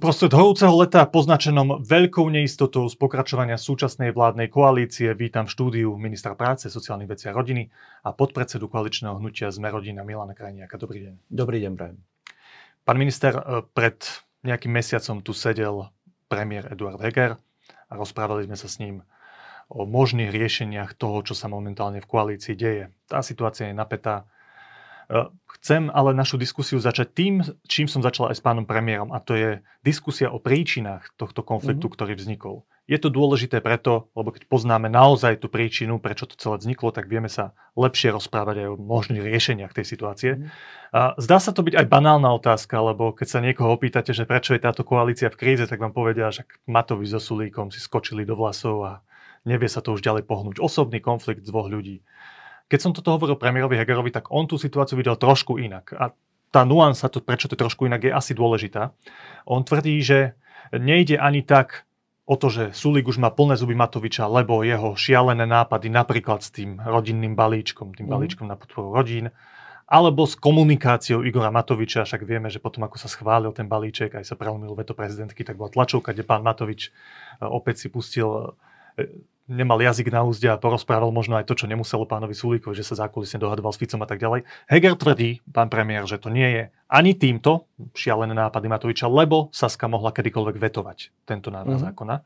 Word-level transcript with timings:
Uprostred 0.00 0.32
horúceho 0.32 0.72
leta 0.80 1.04
poznačenom 1.04 1.84
veľkou 1.84 2.24
neistotou 2.32 2.88
z 2.88 2.96
pokračovania 2.96 3.60
súčasnej 3.60 4.16
vládnej 4.16 4.48
koalície 4.48 5.12
vítam 5.12 5.44
v 5.44 5.52
štúdiu 5.52 5.92
ministra 6.00 6.32
práce, 6.32 6.72
sociálnych 6.72 7.04
vecí 7.04 7.28
a 7.28 7.36
rodiny 7.36 7.68
a 8.00 8.16
podpredsedu 8.16 8.64
koaličného 8.64 9.20
hnutia 9.20 9.52
Sme 9.52 9.68
rodina 9.68 10.00
Milana 10.00 10.32
Krajniaka. 10.32 10.80
Dobrý 10.80 11.04
deň. 11.04 11.14
Dobrý 11.28 11.60
deň, 11.60 11.72
Brian. 11.76 12.00
Pán 12.80 12.96
minister, 12.96 13.44
e, 13.44 13.60
pred 13.76 14.00
nejakým 14.40 14.72
mesiacom 14.72 15.20
tu 15.20 15.36
sedel 15.36 15.92
premiér 16.32 16.72
Eduard 16.72 16.96
Heger 16.96 17.36
a 17.36 17.92
rozprávali 17.92 18.48
sme 18.48 18.56
sa 18.56 18.72
s 18.72 18.80
ním 18.80 19.04
o 19.68 19.84
možných 19.84 20.32
riešeniach 20.32 20.96
toho, 20.96 21.20
čo 21.28 21.36
sa 21.36 21.52
momentálne 21.52 22.00
v 22.00 22.08
koalícii 22.08 22.56
deje. 22.56 22.88
Tá 23.04 23.20
situácia 23.20 23.68
je 23.68 23.76
napätá 23.76 24.24
Eh, 24.24 24.39
chcem 25.60 25.90
ale 25.92 26.16
našu 26.16 26.40
diskusiu 26.40 26.78
začať 26.80 27.08
tým, 27.12 27.34
čím 27.68 27.90
som 27.90 28.00
začal 28.00 28.30
aj 28.30 28.38
s 28.38 28.44
pánom 28.44 28.64
premiérom, 28.64 29.12
a 29.12 29.18
to 29.20 29.36
je 29.36 29.60
diskusia 29.84 30.30
o 30.32 30.40
príčinách 30.40 31.12
tohto 31.20 31.44
konfliktu, 31.44 31.90
mm-hmm. 31.90 31.96
ktorý 31.98 32.12
vznikol. 32.16 32.56
Je 32.90 32.98
to 32.98 33.06
dôležité 33.06 33.62
preto, 33.62 34.10
lebo 34.18 34.34
keď 34.34 34.50
poznáme 34.50 34.90
naozaj 34.90 35.38
tú 35.38 35.46
príčinu, 35.46 36.02
prečo 36.02 36.26
to 36.26 36.34
celé 36.34 36.58
vzniklo, 36.58 36.90
tak 36.90 37.06
vieme 37.06 37.30
sa 37.30 37.54
lepšie 37.78 38.10
rozprávať 38.10 38.66
aj 38.66 38.68
o 38.74 38.80
možných 38.82 39.22
riešeniach 39.22 39.70
tej 39.70 39.86
situácie. 39.86 40.30
Mm-hmm. 40.34 40.98
A 40.98 41.14
zdá 41.22 41.38
sa 41.38 41.54
to 41.54 41.62
byť 41.62 41.78
aj 41.78 41.86
banálna 41.86 42.34
otázka, 42.34 42.82
lebo 42.82 43.14
keď 43.14 43.28
sa 43.30 43.38
niekoho 43.38 43.70
opýtate, 43.70 44.10
že 44.10 44.26
prečo 44.26 44.58
je 44.58 44.64
táto 44.66 44.82
koalícia 44.82 45.30
v 45.30 45.38
kríze, 45.38 45.70
tak 45.70 45.78
vám 45.78 45.94
povedia, 45.94 46.34
že 46.34 46.42
Matovi 46.66 47.06
so 47.06 47.22
Sulíkom 47.22 47.70
si 47.70 47.78
skočili 47.78 48.26
do 48.26 48.34
vlasov 48.34 48.82
a 48.82 48.92
nevie 49.46 49.70
sa 49.70 49.78
to 49.78 49.94
už 49.94 50.02
ďalej 50.02 50.26
pohnúť. 50.26 50.58
Osobný 50.58 50.98
konflikt 50.98 51.46
dvoch 51.46 51.70
ľudí. 51.70 52.02
Keď 52.70 52.78
som 52.78 52.94
toto 52.94 53.10
hovoril 53.10 53.34
premiérovi 53.34 53.74
Hegerovi, 53.74 54.14
tak 54.14 54.30
on 54.30 54.46
tú 54.46 54.54
situáciu 54.54 54.94
videl 54.94 55.18
trošku 55.18 55.58
inak. 55.58 55.90
A 55.98 56.14
tá 56.54 56.62
nuansa, 56.62 57.10
to, 57.10 57.18
prečo 57.18 57.50
to 57.50 57.58
trošku 57.58 57.90
inak, 57.90 58.06
je 58.06 58.14
asi 58.14 58.32
dôležitá. 58.34 58.94
On 59.46 59.66
tvrdí, 59.66 59.98
že 60.02 60.38
nejde 60.70 61.18
ani 61.18 61.42
tak 61.42 61.90
o 62.30 62.38
to, 62.38 62.46
že 62.46 62.70
Sulik 62.70 63.10
už 63.10 63.18
má 63.18 63.34
plné 63.34 63.58
zuby 63.58 63.74
Matoviča, 63.74 64.30
lebo 64.30 64.62
jeho 64.62 64.94
šialené 64.94 65.50
nápady 65.50 65.90
napríklad 65.90 66.46
s 66.46 66.54
tým 66.54 66.78
rodinným 66.78 67.34
balíčkom, 67.34 67.90
tým 67.90 68.06
mm. 68.06 68.14
balíčkom 68.14 68.46
na 68.46 68.54
podporu 68.54 68.94
rodín, 68.94 69.34
alebo 69.90 70.22
s 70.22 70.38
komunikáciou 70.38 71.26
Igora 71.26 71.50
Matoviča, 71.50 72.06
však 72.06 72.22
vieme, 72.22 72.46
že 72.46 72.62
potom 72.62 72.86
ako 72.86 73.02
sa 73.02 73.10
schválil 73.10 73.50
ten 73.50 73.66
balíček, 73.66 74.14
aj 74.14 74.22
sa 74.22 74.38
prelomil 74.38 74.78
veto 74.78 74.94
prezidentky, 74.94 75.42
tak 75.42 75.58
bola 75.58 75.74
tlačovka, 75.74 76.14
kde 76.14 76.22
pán 76.22 76.46
Matovič 76.46 76.86
e, 76.86 76.90
opäť 77.42 77.82
si 77.82 77.88
pustil 77.90 78.54
e, 78.94 79.10
nemal 79.50 79.82
jazyk 79.82 80.14
na 80.14 80.22
úzde 80.22 80.46
a 80.46 80.54
porozprával 80.54 81.10
možno 81.10 81.34
aj 81.34 81.50
to, 81.50 81.58
čo 81.58 81.66
nemuselo 81.66 82.06
pánovi 82.06 82.38
Sulíkovi, 82.38 82.78
že 82.78 82.86
sa 82.86 83.06
zákulisne 83.06 83.42
dohadoval 83.42 83.74
s 83.74 83.82
Ficom 83.82 83.98
a 84.00 84.08
tak 84.08 84.22
ďalej. 84.22 84.46
Heger 84.70 84.94
tvrdí, 84.94 85.42
pán 85.50 85.66
premiér, 85.66 86.06
že 86.06 86.22
to 86.22 86.30
nie 86.30 86.46
je 86.46 86.62
ani 86.86 87.18
týmto 87.18 87.66
šialené 87.98 88.30
nápady 88.30 88.70
Matoviča, 88.70 89.10
lebo 89.10 89.50
Saska 89.50 89.90
mohla 89.90 90.14
kedykoľvek 90.14 90.56
vetovať 90.56 90.98
tento 91.26 91.50
návrh 91.50 91.76
mm-hmm. 91.76 91.86
zákona 91.90 92.16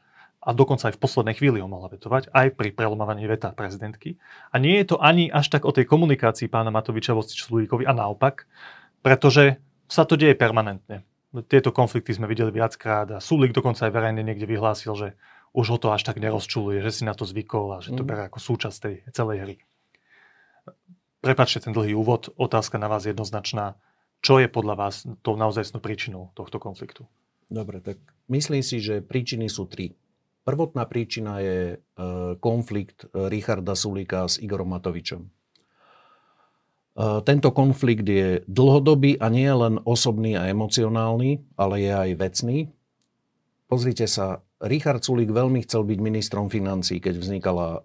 a 0.45 0.50
dokonca 0.52 0.92
aj 0.92 1.00
v 1.00 1.02
poslednej 1.02 1.34
chvíli 1.41 1.64
ho 1.64 1.69
mohla 1.69 1.89
vetovať, 1.89 2.28
aj 2.28 2.52
pri 2.52 2.69
prelomovaní 2.77 3.25
veta 3.25 3.48
prezidentky. 3.56 4.20
A 4.52 4.61
nie 4.61 4.77
je 4.84 4.92
to 4.92 4.97
ani 5.00 5.33
až 5.33 5.48
tak 5.48 5.64
o 5.64 5.72
tej 5.72 5.89
komunikácii 5.89 6.52
pána 6.52 6.69
Matoviča 6.69 7.17
voči 7.17 7.41
Sulíkovi 7.41 7.89
a 7.89 7.97
naopak, 7.97 8.45
pretože 9.00 9.56
sa 9.89 10.05
to 10.05 10.20
deje 10.20 10.36
permanentne. 10.36 11.00
Tieto 11.48 11.75
konflikty 11.75 12.14
sme 12.14 12.30
videli 12.30 12.55
viackrát 12.55 13.08
a 13.11 13.19
Sulík 13.19 13.56
dokonca 13.56 13.89
aj 13.89 13.92
verejne 13.92 14.22
niekde 14.22 14.47
vyhlásil, 14.47 14.92
že 14.95 15.08
už 15.55 15.67
ho 15.71 15.79
to 15.79 15.95
až 15.95 16.03
tak 16.03 16.19
nerozčuluje, 16.19 16.83
že 16.83 16.91
si 16.91 17.03
na 17.07 17.15
to 17.15 17.23
zvykol 17.23 17.79
a 17.79 17.79
že 17.79 17.95
to 17.95 18.03
mm. 18.03 18.09
berá 18.11 18.23
ako 18.27 18.43
súčasť 18.43 18.77
tej 18.83 18.95
celej 19.15 19.39
hry. 19.47 19.57
Prepačte 21.23 21.65
ten 21.65 21.73
dlhý 21.73 21.97
úvod, 21.97 22.35
otázka 22.37 22.77
na 22.77 22.91
vás 22.91 23.07
jednoznačná. 23.09 23.79
Čo 24.21 24.43
je 24.43 24.51
podľa 24.51 24.75
vás 24.77 25.09
tou 25.25 25.39
naozajstnou 25.41 25.81
príčinou 25.81 26.35
tohto 26.37 26.61
konfliktu? 26.61 27.09
Dobre, 27.48 27.81
tak 27.81 27.97
myslím 28.29 28.61
si, 28.61 28.83
že 28.83 29.01
príčiny 29.01 29.48
sú 29.48 29.64
tri. 29.64 29.97
Prvotná 30.45 30.85
príčina 30.85 31.41
je 31.41 31.59
e, 31.73 31.77
konflikt 32.37 33.09
e, 33.09 33.33
Richarda 33.33 33.73
Sulíka 33.73 34.29
s 34.29 34.37
Igorom 34.37 34.77
Matovičom. 34.77 35.25
E, 35.25 35.29
tento 37.25 37.48
konflikt 37.57 38.05
je 38.05 38.45
dlhodobý 38.45 39.17
a 39.17 39.33
nie 39.33 39.48
len 39.48 39.81
osobný 39.89 40.37
a 40.37 40.45
emocionálny, 40.53 41.41
ale 41.57 41.75
je 41.81 41.93
aj 41.97 42.11
vecný. 42.20 42.59
Pozrite 43.73 44.05
sa, 44.05 44.44
Richard 44.63 45.03
Sulík 45.03 45.35
veľmi 45.35 45.67
chcel 45.67 45.83
byť 45.83 45.98
ministrom 45.98 46.47
financí, 46.47 47.03
keď 47.03 47.15
vznikala 47.19 47.69
e, 47.75 47.81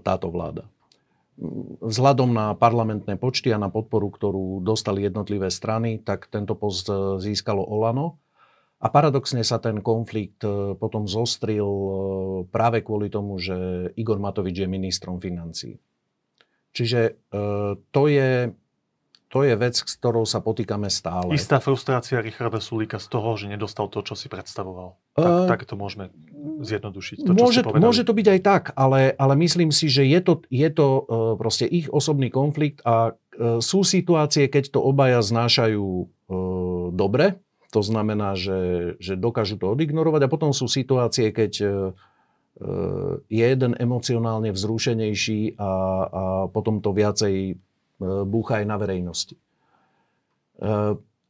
táto 0.00 0.32
vláda. 0.32 0.64
Vzhľadom 1.82 2.30
na 2.30 2.54
parlamentné 2.54 3.18
počty 3.18 3.50
a 3.50 3.58
na 3.58 3.68
podporu, 3.68 4.08
ktorú 4.08 4.62
dostali 4.62 5.02
jednotlivé 5.02 5.50
strany, 5.50 6.00
tak 6.00 6.32
tento 6.32 6.56
post 6.56 6.88
e, 6.88 7.20
získalo 7.20 7.60
Olano. 7.60 8.22
A 8.80 8.92
paradoxne 8.92 9.40
sa 9.44 9.60
ten 9.60 9.84
konflikt 9.84 10.40
e, 10.44 10.72
potom 10.80 11.04
zostril 11.04 11.68
práve 12.48 12.80
kvôli 12.80 13.12
tomu, 13.12 13.36
že 13.36 13.90
Igor 13.98 14.16
Matovič 14.16 14.64
je 14.64 14.68
ministrom 14.68 15.20
financí. 15.20 15.76
Čiže 16.74 17.30
to 17.94 18.02
je 18.10 18.50
to 19.34 19.42
je 19.42 19.58
vec, 19.58 19.74
s 19.74 19.98
ktorou 19.98 20.22
sa 20.22 20.38
potýkame 20.38 20.86
stále. 20.86 21.34
Istá 21.34 21.58
frustrácia 21.58 22.22
Richarda 22.22 22.62
Sulíka 22.62 23.02
z 23.02 23.10
toho, 23.10 23.34
že 23.34 23.50
nedostal 23.50 23.90
to, 23.90 23.98
čo 24.06 24.14
si 24.14 24.30
predstavoval. 24.30 24.94
Tak, 25.18 25.26
uh, 25.26 25.50
tak 25.50 25.66
to 25.66 25.74
môžeme 25.74 26.14
zjednodušiť. 26.62 27.26
To, 27.26 27.34
môže, 27.34 27.66
môže 27.66 28.06
to 28.06 28.14
byť 28.14 28.26
aj 28.30 28.40
tak, 28.46 28.64
ale, 28.78 29.10
ale 29.18 29.34
myslím 29.42 29.74
si, 29.74 29.90
že 29.90 30.06
je 30.06 30.22
to, 30.22 30.46
je 30.46 30.68
to 30.70 30.86
uh, 30.86 31.02
proste 31.34 31.66
ich 31.66 31.90
osobný 31.90 32.30
konflikt 32.30 32.86
a 32.86 33.10
uh, 33.10 33.58
sú 33.58 33.82
situácie, 33.82 34.46
keď 34.46 34.70
to 34.70 34.78
obaja 34.78 35.18
znášajú 35.18 35.82
uh, 35.82 36.94
dobre, 36.94 37.42
to 37.74 37.82
znamená, 37.82 38.38
že, 38.38 38.94
že 39.02 39.18
dokážu 39.18 39.58
to 39.58 39.66
odignorovať 39.66 40.30
a 40.30 40.30
potom 40.30 40.54
sú 40.54 40.70
situácie, 40.70 41.34
keď 41.34 41.52
uh, 41.66 41.90
je 43.26 43.42
jeden 43.50 43.74
emocionálne 43.82 44.54
vzrušenejší 44.54 45.58
a, 45.58 45.66
a 45.66 45.70
potom 46.54 46.78
to 46.78 46.94
viacej 46.94 47.58
búcha 48.24 48.60
aj 48.62 48.66
na 48.68 48.76
verejnosti. 48.76 49.34
E, 49.34 49.40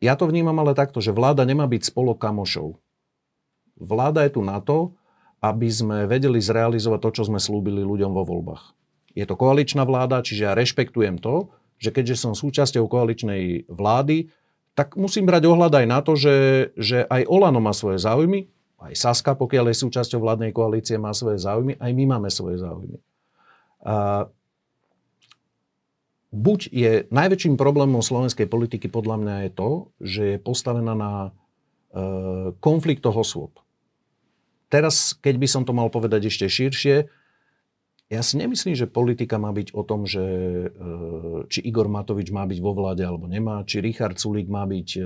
ja 0.05 0.15
to 0.19 0.29
vnímam 0.29 0.57
ale 0.61 0.77
takto, 0.77 1.01
že 1.01 1.15
vláda 1.15 1.47
nemá 1.49 1.65
byť 1.65 1.95
spolok 1.95 2.21
kamošov. 2.21 2.77
Vláda 3.81 4.23
je 4.27 4.37
tu 4.37 4.41
na 4.45 4.61
to, 4.61 4.95
aby 5.45 5.69
sme 5.69 6.09
vedeli 6.09 6.41
zrealizovať 6.41 7.01
to, 7.05 7.11
čo 7.21 7.23
sme 7.29 7.41
slúbili 7.41 7.85
ľuďom 7.85 8.13
vo 8.17 8.25
voľbách. 8.25 8.73
Je 9.13 9.25
to 9.29 9.37
koaličná 9.37 9.85
vláda, 9.85 10.25
čiže 10.25 10.51
ja 10.51 10.57
rešpektujem 10.57 11.21
to, 11.21 11.53
že 11.79 11.93
keďže 11.93 12.17
som 12.17 12.33
súčasťou 12.33 12.89
koaličnej 12.89 13.69
vlády, 13.69 14.33
tak 14.75 14.99
musím 14.99 15.29
brať 15.29 15.47
ohľad 15.47 15.73
aj 15.85 15.87
na 15.87 16.01
to, 16.03 16.19
že, 16.19 16.71
že 16.75 17.07
aj 17.07 17.31
Olano 17.31 17.63
má 17.63 17.71
svoje 17.71 18.03
záujmy, 18.03 18.51
aj 18.83 18.95
Saska, 18.99 19.39
pokiaľ 19.39 19.71
je 19.71 19.83
súčasťou 19.87 20.21
vládnej 20.21 20.51
koalície, 20.51 20.99
má 20.99 21.15
svoje 21.15 21.41
záujmy, 21.41 21.79
aj 21.79 21.91
my 21.95 22.05
máme 22.05 22.29
svoje 22.29 22.59
záujmy. 22.61 22.99
A 23.85 24.27
buď 26.35 26.61
je 26.75 26.91
najväčším 27.15 27.55
problémom 27.55 28.03
slovenskej 28.03 28.51
politiky 28.51 28.91
podľa 28.91 29.17
mňa 29.23 29.37
je 29.47 29.51
to, 29.55 29.71
že 30.03 30.23
je 30.35 30.39
postavená 30.43 30.99
na 30.99 31.13
e, 31.23 31.31
konfliktoch 32.59 33.15
osôb. 33.15 33.55
Teraz, 34.67 35.15
keď 35.23 35.35
by 35.39 35.47
som 35.47 35.63
to 35.63 35.71
mal 35.71 35.87
povedať 35.87 36.27
ešte 36.27 36.51
širšie, 36.51 37.07
ja 38.13 38.21
si 38.21 38.37
nemyslím, 38.37 38.77
že 38.77 38.91
politika 38.91 39.41
má 39.41 39.49
byť 39.55 39.73
o 39.73 39.83
tom, 39.87 40.05
že 40.05 40.21
e, 40.21 40.69
či 41.49 41.65
Igor 41.65 41.87
Matovič 41.87 42.29
má 42.35 42.45
byť 42.45 42.59
vo 42.61 42.77
vláde 42.77 43.07
alebo 43.07 43.31
nemá, 43.31 43.63
či 43.65 43.81
Richard 43.81 44.19
Sulík 44.19 44.51
má 44.51 44.69
byť 44.69 44.89
e, 44.99 45.03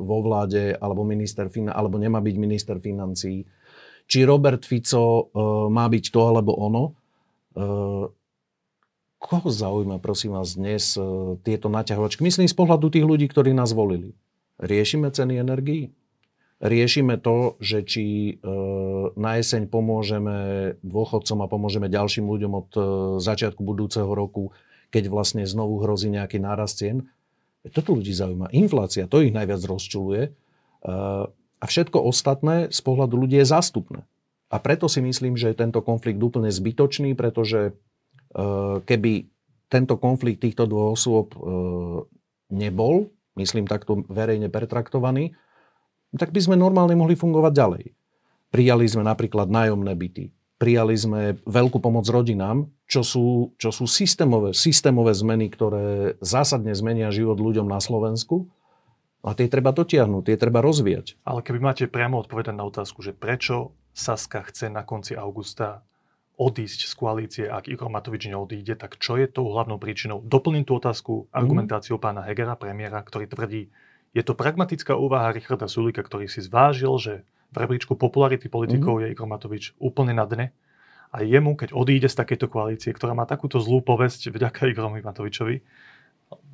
vo 0.00 0.18
vláde 0.24 0.72
alebo, 0.78 1.04
minister, 1.04 1.50
alebo 1.50 2.00
nemá 2.00 2.22
byť 2.22 2.36
minister 2.38 2.80
financí, 2.80 3.44
či 4.06 4.18
Robert 4.24 4.64
Fico 4.64 5.04
e, 5.04 5.22
má 5.68 5.90
byť 5.90 6.04
to 6.08 6.20
alebo 6.22 6.54
ono. 6.56 6.84
Koho 9.20 9.52
zaujíma, 9.52 10.00
prosím 10.00 10.32
vás, 10.32 10.56
dnes 10.56 10.96
e, 10.96 11.04
tieto 11.44 11.68
naťahovačky? 11.68 12.24
Myslím 12.24 12.48
z 12.48 12.56
pohľadu 12.56 12.88
tých 12.88 13.04
ľudí, 13.04 13.28
ktorí 13.28 13.52
nás 13.52 13.76
volili. 13.76 14.16
Riešime 14.56 15.12
ceny 15.12 15.36
energií? 15.36 15.92
Riešime 16.64 17.20
to, 17.20 17.60
že 17.60 17.84
či 17.84 18.04
e, 18.04 18.32
na 19.20 19.36
jeseň 19.36 19.68
pomôžeme 19.68 20.36
dôchodcom 20.80 21.38
a 21.44 21.50
pomôžeme 21.52 21.92
ďalším 21.92 22.32
ľuďom 22.32 22.52
od 22.64 22.70
e, 22.72 22.80
začiatku 23.20 23.60
budúceho 23.60 24.08
roku, 24.08 24.56
keď 24.88 25.12
vlastne 25.12 25.44
znovu 25.44 25.84
hrozí 25.84 26.08
nejaký 26.08 26.40
nárast 26.40 26.80
cien. 26.80 27.04
Toto 27.76 27.92
ľudí 27.92 28.16
zaujíma. 28.16 28.56
Inflácia, 28.56 29.04
to 29.04 29.20
ich 29.20 29.36
najviac 29.36 29.60
rozčuluje. 29.68 30.32
A 31.60 31.64
všetko 31.68 32.00
ostatné 32.08 32.72
z 32.72 32.80
pohľadu 32.80 33.20
ľudí 33.20 33.36
je 33.36 33.52
zástupné. 33.52 34.00
A 34.48 34.56
preto 34.56 34.88
si 34.88 35.04
myslím, 35.04 35.36
že 35.36 35.52
je 35.52 35.60
tento 35.60 35.84
konflikt 35.84 36.16
úplne 36.24 36.48
zbytočný, 36.48 37.12
pretože 37.12 37.76
keby 38.86 39.30
tento 39.70 39.94
konflikt 39.96 40.42
týchto 40.42 40.66
dvoch 40.66 40.98
osôb 40.98 41.32
eh, 41.38 41.40
nebol, 42.50 43.14
myslím 43.38 43.70
takto 43.70 44.02
verejne 44.10 44.50
pertraktovaný, 44.50 45.38
tak 46.18 46.34
by 46.34 46.42
sme 46.42 46.58
normálne 46.58 46.98
mohli 46.98 47.14
fungovať 47.14 47.52
ďalej. 47.54 47.84
Prijali 48.50 48.86
sme 48.90 49.06
napríklad 49.06 49.46
nájomné 49.46 49.94
byty, 49.94 50.34
prijali 50.58 50.98
sme 50.98 51.38
veľkú 51.46 51.78
pomoc 51.78 52.02
rodinám, 52.10 52.66
čo 52.90 53.06
sú, 53.06 53.54
čo 53.54 53.70
sú 53.70 53.86
systémové, 53.86 54.50
systémové 54.50 55.14
zmeny, 55.14 55.46
ktoré 55.46 56.18
zásadne 56.18 56.74
zmenia 56.74 57.14
život 57.14 57.38
ľuďom 57.38 57.70
na 57.70 57.78
Slovensku. 57.78 58.50
A 59.20 59.36
tie 59.36 59.52
treba 59.52 59.70
dotiahnuť, 59.70 60.32
tie 60.32 60.36
treba 60.40 60.64
rozvíjať. 60.64 61.20
Ale 61.28 61.44
keby 61.44 61.60
máte 61.60 61.84
priamo 61.86 62.24
odpovedať 62.24 62.56
na 62.56 62.64
otázku, 62.64 63.04
že 63.04 63.12
prečo 63.12 63.76
Saska 63.92 64.40
chce 64.48 64.72
na 64.72 64.80
konci 64.80 65.12
augusta 65.12 65.84
odísť 66.40 66.88
z 66.88 66.92
koalície, 66.96 67.44
ak 67.44 67.68
Igor 67.68 67.92
Matovič 67.92 68.32
neodíde, 68.32 68.80
tak 68.80 68.96
čo 68.96 69.20
je 69.20 69.28
tou 69.28 69.52
hlavnou 69.52 69.76
príčinou? 69.76 70.24
Doplním 70.24 70.64
tú 70.64 70.80
otázku 70.80 71.28
argumentáciou 71.28 72.00
mm. 72.00 72.02
pána 72.02 72.24
Hegera, 72.24 72.56
premiéra, 72.56 73.04
ktorý 73.04 73.28
tvrdí, 73.28 73.68
je 74.16 74.22
to 74.24 74.32
pragmatická 74.32 74.96
úvaha 74.96 75.36
Richarda 75.36 75.68
Sulika, 75.68 76.00
ktorý 76.00 76.32
si 76.32 76.40
zvážil, 76.40 76.96
že 76.96 77.12
v 77.52 77.56
rebríčku 77.60 77.92
popularity 77.92 78.48
politikov 78.48 78.98
mm. 78.98 79.00
je 79.04 79.06
Igor 79.12 79.28
Matovič 79.28 79.76
úplne 79.76 80.16
na 80.16 80.24
dne 80.24 80.48
a 81.10 81.26
jemu, 81.26 81.58
keď 81.58 81.74
odíde 81.74 82.08
z 82.08 82.18
takejto 82.22 82.46
koalície, 82.46 82.90
ktorá 82.94 83.12
má 83.18 83.26
takúto 83.26 83.58
zlú 83.58 83.82
povesť 83.82 84.30
vďaka 84.30 84.70
Igorovi 84.70 85.02
Matovičovi, 85.02 85.56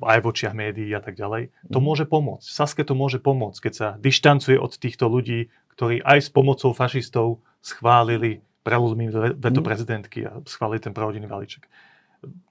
aj 0.01 0.19
v 0.25 0.25
očiach 0.25 0.57
médií 0.57 0.89
a 0.97 1.01
tak 1.01 1.13
ďalej, 1.13 1.53
to 1.69 1.77
mhm. 1.77 1.85
môže 1.85 2.05
pomôcť. 2.09 2.47
Saske 2.49 2.81
to 2.81 2.97
môže 2.97 3.21
pomôcť, 3.21 3.69
keď 3.69 3.73
sa 3.73 3.87
dištancuje 4.01 4.57
od 4.57 4.73
týchto 4.73 5.05
ľudí, 5.05 5.53
ktorí 5.77 6.01
aj 6.01 6.25
s 6.25 6.29
pomocou 6.33 6.73
fašistov 6.73 7.45
schválili 7.61 8.41
preľudmi 8.67 9.05
veto 9.39 9.61
mm. 9.63 9.65
prezidentky 9.65 10.27
a 10.27 10.43
schválili 10.43 10.83
ten 10.83 10.91
pravodinný 10.91 11.31
valíček. 11.31 11.63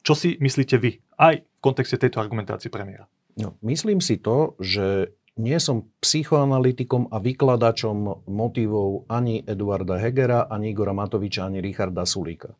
Čo 0.00 0.16
si 0.16 0.40
myslíte 0.40 0.80
vy 0.80 0.96
aj 1.20 1.44
v 1.44 1.58
kontexte 1.60 2.00
tejto 2.00 2.24
argumentácie 2.24 2.72
premiéra? 2.72 3.04
No, 3.36 3.60
myslím 3.60 4.00
si 4.00 4.16
to, 4.16 4.56
že 4.56 5.12
nie 5.36 5.60
som 5.60 5.84
psychoanalytikom 6.00 7.12
a 7.12 7.20
vykladačom 7.20 8.24
motivov 8.24 9.04
ani 9.12 9.44
Eduarda 9.44 10.00
Hegera, 10.00 10.48
ani 10.48 10.72
Igora 10.72 10.96
Matoviča, 10.96 11.44
ani 11.44 11.60
Richarda 11.60 12.08
Sulíka. 12.08 12.56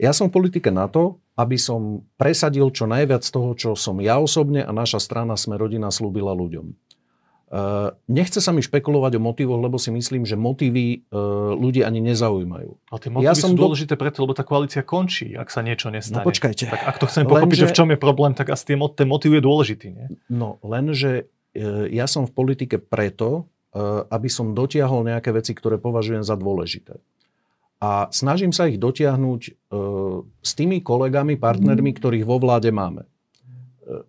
Ja 0.00 0.16
som 0.16 0.32
v 0.32 0.40
politike 0.40 0.72
na 0.72 0.88
to, 0.88 1.20
aby 1.36 1.60
som 1.60 2.08
presadil 2.16 2.72
čo 2.72 2.88
najviac 2.88 3.24
toho, 3.28 3.52
čo 3.52 3.70
som 3.76 4.00
ja 4.00 4.16
osobne 4.16 4.64
a 4.64 4.72
naša 4.72 5.00
strana 5.00 5.36
Sme 5.36 5.60
rodina 5.60 5.92
slúbila 5.92 6.32
ľuďom. 6.32 6.72
Uh, 7.46 7.94
nechce 8.10 8.42
sa 8.42 8.50
mi 8.50 8.58
špekulovať 8.58 9.16
o 9.16 9.20
motivoch, 9.22 9.62
lebo 9.62 9.78
si 9.78 9.94
myslím, 9.94 10.26
že 10.26 10.34
motívy 10.34 11.06
uh, 11.14 11.54
ľudí 11.54 11.86
ani 11.86 12.02
nezaujímajú. 12.02 12.70
Ale 12.90 12.98
tie 12.98 13.10
motívy 13.14 13.26
ja 13.30 13.38
sú 13.38 13.54
dôležité 13.54 13.94
do... 13.94 14.00
preto, 14.02 14.26
lebo 14.26 14.34
tá 14.34 14.42
koalícia 14.42 14.82
končí, 14.82 15.30
ak 15.38 15.54
sa 15.54 15.62
niečo 15.62 15.94
nestane. 15.94 16.26
No 16.26 16.26
počkajte. 16.26 16.66
Tak 16.66 16.82
ak 16.82 16.96
to 16.98 17.06
chceme 17.06 17.30
pochopiť, 17.30 17.58
že 17.62 17.70
v 17.70 17.76
čom 17.78 17.88
je 17.94 17.98
problém, 18.02 18.34
tak 18.34 18.50
asi 18.50 18.74
ten 18.74 19.06
motív 19.06 19.38
je 19.38 19.42
dôležitý. 19.46 19.88
Nie? 19.94 20.06
No, 20.26 20.58
lenže 20.66 21.30
uh, 21.54 21.86
ja 21.86 22.10
som 22.10 22.26
v 22.26 22.34
politike 22.34 22.82
preto, 22.82 23.46
aby 24.08 24.32
som 24.32 24.56
dotiahol 24.56 25.04
nejaké 25.04 25.36
veci, 25.36 25.52
ktoré 25.52 25.76
považujem 25.76 26.24
za 26.24 26.32
dôležité 26.32 26.96
a 27.76 28.08
snažím 28.08 28.56
sa 28.56 28.64
ich 28.72 28.80
dotiahnuť 28.80 29.40
s 30.40 30.50
tými 30.56 30.80
kolegami, 30.80 31.36
partnermi, 31.36 31.92
mhm. 31.92 31.96
ktorých 32.00 32.24
vo 32.24 32.40
vláde 32.40 32.72
máme. 32.72 33.04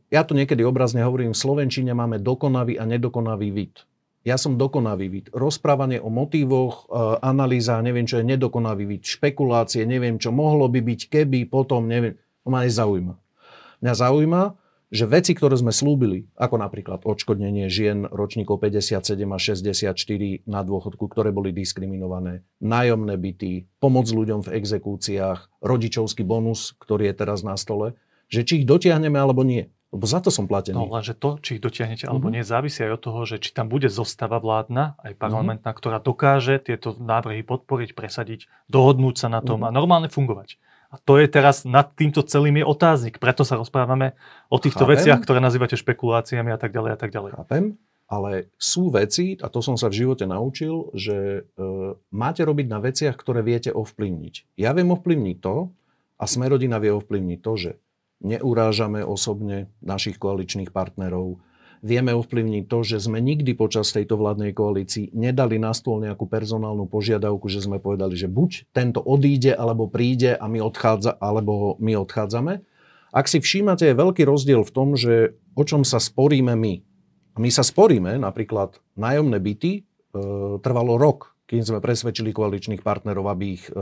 Ja 0.09 0.25
to 0.25 0.33
niekedy 0.33 0.65
obrazne 0.65 1.05
hovorím, 1.05 1.37
v 1.37 1.41
Slovenčine 1.41 1.93
máme 1.93 2.17
dokonavý 2.17 2.81
a 2.81 2.83
nedokonavý 2.89 3.53
vid. 3.53 3.85
Ja 4.25 4.35
som 4.35 4.57
dokonavý 4.59 5.07
vid. 5.07 5.25
Rozprávanie 5.31 6.03
o 6.03 6.11
motívoch, 6.11 6.89
e, 6.89 7.15
analýza, 7.23 7.79
neviem, 7.79 8.03
čo 8.03 8.19
je 8.19 8.27
nedokonavý 8.27 8.83
vid, 8.83 9.07
špekulácie, 9.07 9.87
neviem, 9.87 10.19
čo 10.19 10.35
mohlo 10.35 10.67
by 10.67 10.83
byť, 10.83 11.01
keby, 11.07 11.47
potom, 11.47 11.87
neviem, 11.87 12.17
to 12.43 12.47
ma 12.49 12.65
nezaujíma. 12.65 13.15
Mňa 13.79 13.93
zaujíma, 13.93 14.43
že 14.87 15.03
veci, 15.03 15.35
ktoré 15.35 15.59
sme 15.59 15.75
slúbili, 15.75 16.31
ako 16.39 16.63
napríklad 16.63 17.03
odškodnenie 17.03 17.67
žien 17.67 18.07
ročníkov 18.07 18.63
57 18.63 19.03
a 19.27 19.37
64 19.39 20.47
na 20.47 20.63
dôchodku, 20.63 21.11
ktoré 21.11 21.35
boli 21.35 21.51
diskriminované, 21.51 22.47
nájomné 22.63 23.19
byty, 23.19 23.67
pomoc 23.83 24.07
ľuďom 24.07 24.47
v 24.47 24.53
exekúciách, 24.55 25.59
rodičovský 25.59 26.23
bonus, 26.23 26.71
ktorý 26.79 27.11
je 27.11 27.15
teraz 27.19 27.43
na 27.43 27.59
stole, 27.59 27.99
že 28.27 28.43
či 28.43 28.63
ich 28.63 28.65
dotiahneme 28.67 29.17
alebo 29.19 29.43
nie. 29.43 29.71
Lebo 29.87 30.03
za 30.03 30.19
to 30.19 30.27
som 30.27 30.51
platený. 30.51 30.75
No 30.75 30.91
lenže 30.91 31.15
to, 31.15 31.39
či 31.39 31.57
ich 31.57 31.63
dotiahnete 31.63 32.11
alebo 32.11 32.27
mm-hmm. 32.27 32.43
nie, 32.43 32.51
závisí 32.51 32.83
aj 32.83 32.99
od 32.99 33.01
toho, 33.07 33.19
že 33.23 33.39
či 33.39 33.55
tam 33.55 33.71
bude 33.71 33.87
zostava 33.87 34.35
vládna, 34.43 34.99
aj 34.99 35.13
parlamentná, 35.15 35.71
mm-hmm. 35.71 35.79
ktorá 35.79 35.97
dokáže 36.03 36.59
tieto 36.59 36.91
návrhy 36.99 37.39
podporiť, 37.47 37.95
presadiť, 37.95 38.51
dohodnúť 38.67 39.15
sa 39.15 39.27
na 39.31 39.39
tom 39.39 39.63
mm-hmm. 39.63 39.71
a 39.71 39.77
normálne 39.77 40.09
fungovať. 40.11 40.59
A 40.91 40.99
to 40.99 41.19
je 41.19 41.27
teraz 41.27 41.67
nad 41.67 41.87
týmto 41.95 42.23
celým 42.23 42.63
je 42.63 42.65
otáznik. 42.67 43.19
Preto 43.19 43.43
sa 43.43 43.59
rozprávame 43.59 44.15
o 44.47 44.59
týchto 44.59 44.87
Chápem. 44.87 44.95
veciach, 44.99 45.19
ktoré 45.23 45.39
nazývate 45.43 45.75
špekuláciami 45.75 46.51
a 46.51 46.59
tak 46.59 46.71
ďalej 46.71 46.91
a 46.95 46.99
tak 46.99 47.11
ďalej. 47.11 47.31
Chápem, 47.35 47.65
ale 48.07 48.51
sú 48.55 48.87
veci, 48.87 49.35
a 49.39 49.51
to 49.51 49.59
som 49.59 49.75
sa 49.75 49.91
v 49.91 49.99
živote 50.03 50.23
naučil, 50.23 50.87
že 50.95 51.43
e, 51.43 51.65
máte 52.15 52.39
robiť 52.47 52.67
na 52.71 52.79
veciach, 52.79 53.19
ktoré 53.19 53.43
viete 53.43 53.75
ovplyvniť. 53.75 54.55
Ja 54.55 54.71
viem 54.71 54.87
ovplyvniť 54.95 55.37
to 55.43 55.75
a 56.15 56.23
Smerodina 56.23 56.79
vie 56.79 56.95
ovplyvniť 56.95 57.39
to, 57.43 57.51
že 57.59 57.71
neurážame 58.21 59.05
osobne 59.05 59.69
našich 59.81 60.17
koaličných 60.17 60.73
partnerov, 60.73 61.41
vieme 61.85 62.13
ovplyvniť 62.13 62.63
to, 62.65 62.79
že 62.81 62.97
sme 63.05 63.21
nikdy 63.21 63.53
počas 63.53 63.93
tejto 63.93 64.17
vládnej 64.17 64.53
koalícii 64.53 65.13
nedali 65.13 65.61
na 65.61 65.73
stôl 65.73 66.01
nejakú 66.01 66.25
personálnu 66.25 66.89
požiadavku, 66.89 67.45
že 67.49 67.65
sme 67.65 67.77
povedali, 67.77 68.17
že 68.17 68.29
buď 68.29 68.73
tento 68.73 69.01
odíde, 69.01 69.53
alebo 69.53 69.89
príde 69.89 70.33
a 70.33 70.45
my 70.49 70.61
odchádza, 70.61 71.17
alebo 71.21 71.77
my 71.77 71.97
odchádzame. 72.01 72.53
Ak 73.13 73.25
si 73.31 73.39
všímate, 73.39 73.87
je 73.87 73.95
veľký 73.97 74.27
rozdiel 74.27 74.61
v 74.67 74.73
tom, 74.73 74.97
že 74.97 75.37
o 75.55 75.63
čom 75.63 75.81
sa 75.87 75.97
sporíme 75.97 76.53
my. 76.53 76.73
My 77.37 77.49
sa 77.53 77.61
sporíme, 77.61 78.17
napríklad 78.17 78.81
nájomné 78.97 79.37
byty, 79.37 79.71
e, 79.77 79.81
trvalo 80.59 80.97
rok, 80.97 81.37
kým 81.47 81.63
sme 81.63 81.79
presvedčili 81.79 82.33
koaličných 82.33 82.83
partnerov, 82.83 83.25
aby 83.29 83.45
ich 83.55 83.65
e, 83.69 83.73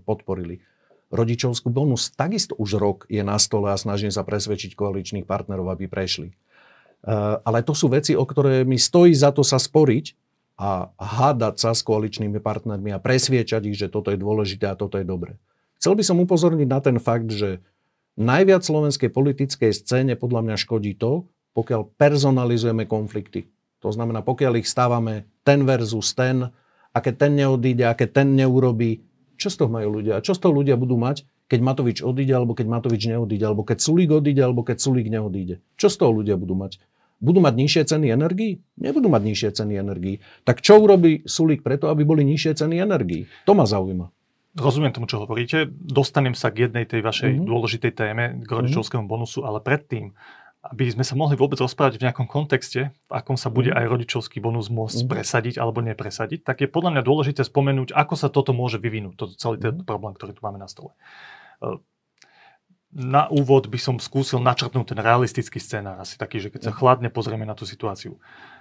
podporili. 0.00 0.62
Rodičovskú 1.10 1.74
bonus 1.74 2.14
takisto 2.14 2.54
už 2.54 2.78
rok 2.78 2.98
je 3.10 3.22
na 3.26 3.34
stole 3.42 3.70
a 3.70 3.76
snažím 3.76 4.14
sa 4.14 4.22
presvedčiť 4.22 4.78
koaličných 4.78 5.26
partnerov, 5.26 5.74
aby 5.74 5.90
prešli. 5.90 6.30
Eh, 6.30 7.36
ale 7.42 7.64
to 7.64 7.72
sú 7.72 7.90
veci, 7.90 8.12
o 8.12 8.22
ktoré 8.22 8.62
mi 8.62 8.76
stojí 8.76 9.10
za 9.16 9.32
to 9.32 9.40
sa 9.40 9.56
sporiť 9.56 10.14
a 10.60 10.92
hádať 11.00 11.54
sa 11.56 11.70
s 11.72 11.80
koaličnými 11.80 12.38
partnermi 12.38 12.92
a 12.92 13.00
presviečať 13.00 13.64
ich, 13.72 13.80
že 13.80 13.88
toto 13.88 14.12
je 14.12 14.20
dôležité 14.20 14.68
a 14.68 14.76
toto 14.76 15.00
je 15.00 15.08
dobre. 15.08 15.40
Chcel 15.80 15.96
by 15.96 16.04
som 16.04 16.20
upozorniť 16.20 16.68
na 16.68 16.80
ten 16.84 17.00
fakt, 17.00 17.32
že 17.32 17.64
najviac 18.20 18.60
slovenskej 18.60 19.08
politickej 19.08 19.72
scéne 19.72 20.12
podľa 20.20 20.44
mňa 20.44 20.56
škodí 20.60 20.92
to, 21.00 21.24
pokiaľ 21.56 21.96
personalizujeme 21.96 22.84
konflikty. 22.84 23.48
To 23.80 23.88
znamená, 23.88 24.20
pokiaľ 24.20 24.60
ich 24.60 24.68
stávame 24.68 25.24
ten 25.40 25.64
versus 25.64 26.12
ten, 26.12 26.52
a 26.90 26.98
ten 27.00 27.32
neodíde, 27.32 27.86
a 27.86 27.94
ten 27.96 28.36
neurobí, 28.36 29.00
čo 29.40 29.48
z 29.48 29.56
toho 29.64 29.72
majú 29.72 29.88
ľudia? 29.96 30.20
A 30.20 30.24
čo 30.24 30.36
z 30.36 30.40
toho 30.44 30.52
ľudia 30.52 30.76
budú 30.76 31.00
mať, 31.00 31.24
keď 31.48 31.60
Matovič 31.64 31.98
odíde, 32.04 32.36
alebo 32.36 32.52
keď 32.52 32.66
Matovič 32.68 33.02
neodíde, 33.08 33.44
alebo 33.48 33.64
keď 33.64 33.80
Sulík 33.80 34.12
odíde, 34.12 34.44
alebo 34.44 34.60
keď 34.60 34.76
Sulík 34.76 35.08
neodíde? 35.08 35.64
Čo 35.80 35.88
z 35.88 35.96
toho 35.96 36.12
ľudia 36.20 36.36
budú 36.36 36.52
mať? 36.52 36.76
Budú 37.20 37.40
mať 37.40 37.54
nižšie 37.56 37.82
ceny 37.88 38.06
energii? 38.12 38.60
Nebudú 38.76 39.08
mať 39.08 39.22
nižšie 39.24 39.50
ceny 39.56 39.80
energii. 39.80 40.20
Tak 40.44 40.60
čo 40.60 40.80
urobí 40.80 41.24
Sulík 41.24 41.64
preto, 41.64 41.88
aby 41.88 42.04
boli 42.04 42.24
nižšie 42.28 42.60
ceny 42.60 42.80
energii? 42.80 43.28
To 43.48 43.56
ma 43.56 43.64
zaujíma. 43.64 44.12
Rozumiem 44.50 44.90
tomu, 44.90 45.06
čo 45.06 45.22
hovoríte. 45.22 45.70
Dostanem 45.70 46.34
sa 46.34 46.50
k 46.50 46.66
jednej 46.66 46.82
tej 46.82 47.06
vašej 47.06 47.38
mm-hmm. 47.38 47.46
dôležitej 47.46 47.92
téme, 47.94 48.24
k 48.42 48.50
rodičovskému 48.50 49.06
mm-hmm. 49.06 49.14
bonusu, 49.14 49.46
ale 49.46 49.62
predtým, 49.62 50.10
aby 50.60 50.92
sme 50.92 51.04
sa 51.08 51.16
mohli 51.16 51.40
vôbec 51.40 51.56
rozprávať 51.56 51.96
v 51.96 52.04
nejakom 52.04 52.28
kontexte, 52.28 52.92
v 52.92 53.12
akom 53.12 53.40
sa 53.40 53.48
bude 53.48 53.72
mhm. 53.72 53.80
aj 53.80 53.84
rodičovský 53.88 54.44
bonus 54.44 54.68
môcť 54.68 55.04
mm. 55.04 55.08
presadiť 55.08 55.54
alebo 55.56 55.80
nepresadiť, 55.80 56.44
tak 56.44 56.60
je 56.60 56.68
podľa 56.68 57.00
mňa 57.00 57.02
dôležité 57.02 57.40
spomenúť, 57.48 57.96
ako 57.96 58.14
sa 58.14 58.28
toto 58.28 58.52
môže 58.52 58.76
vyvinúť, 58.76 59.14
toto 59.16 59.32
celý 59.40 59.56
ten 59.56 59.80
mm. 59.80 59.88
problém, 59.88 60.12
ktorý 60.12 60.36
tu 60.36 60.44
máme 60.44 60.60
na 60.60 60.68
stole 60.68 60.92
na 62.90 63.30
úvod 63.30 63.70
by 63.70 63.78
som 63.78 64.02
skúsil 64.02 64.42
načrtnúť 64.42 64.94
ten 64.94 64.98
realistický 64.98 65.62
scénar, 65.62 66.02
asi 66.02 66.18
taký, 66.18 66.42
že 66.42 66.50
keď 66.50 66.70
sa 66.70 66.72
mhm. 66.74 66.78
chladne 66.78 67.08
pozrieme 67.08 67.46
na 67.46 67.54
tú 67.54 67.62
situáciu. 67.62 68.18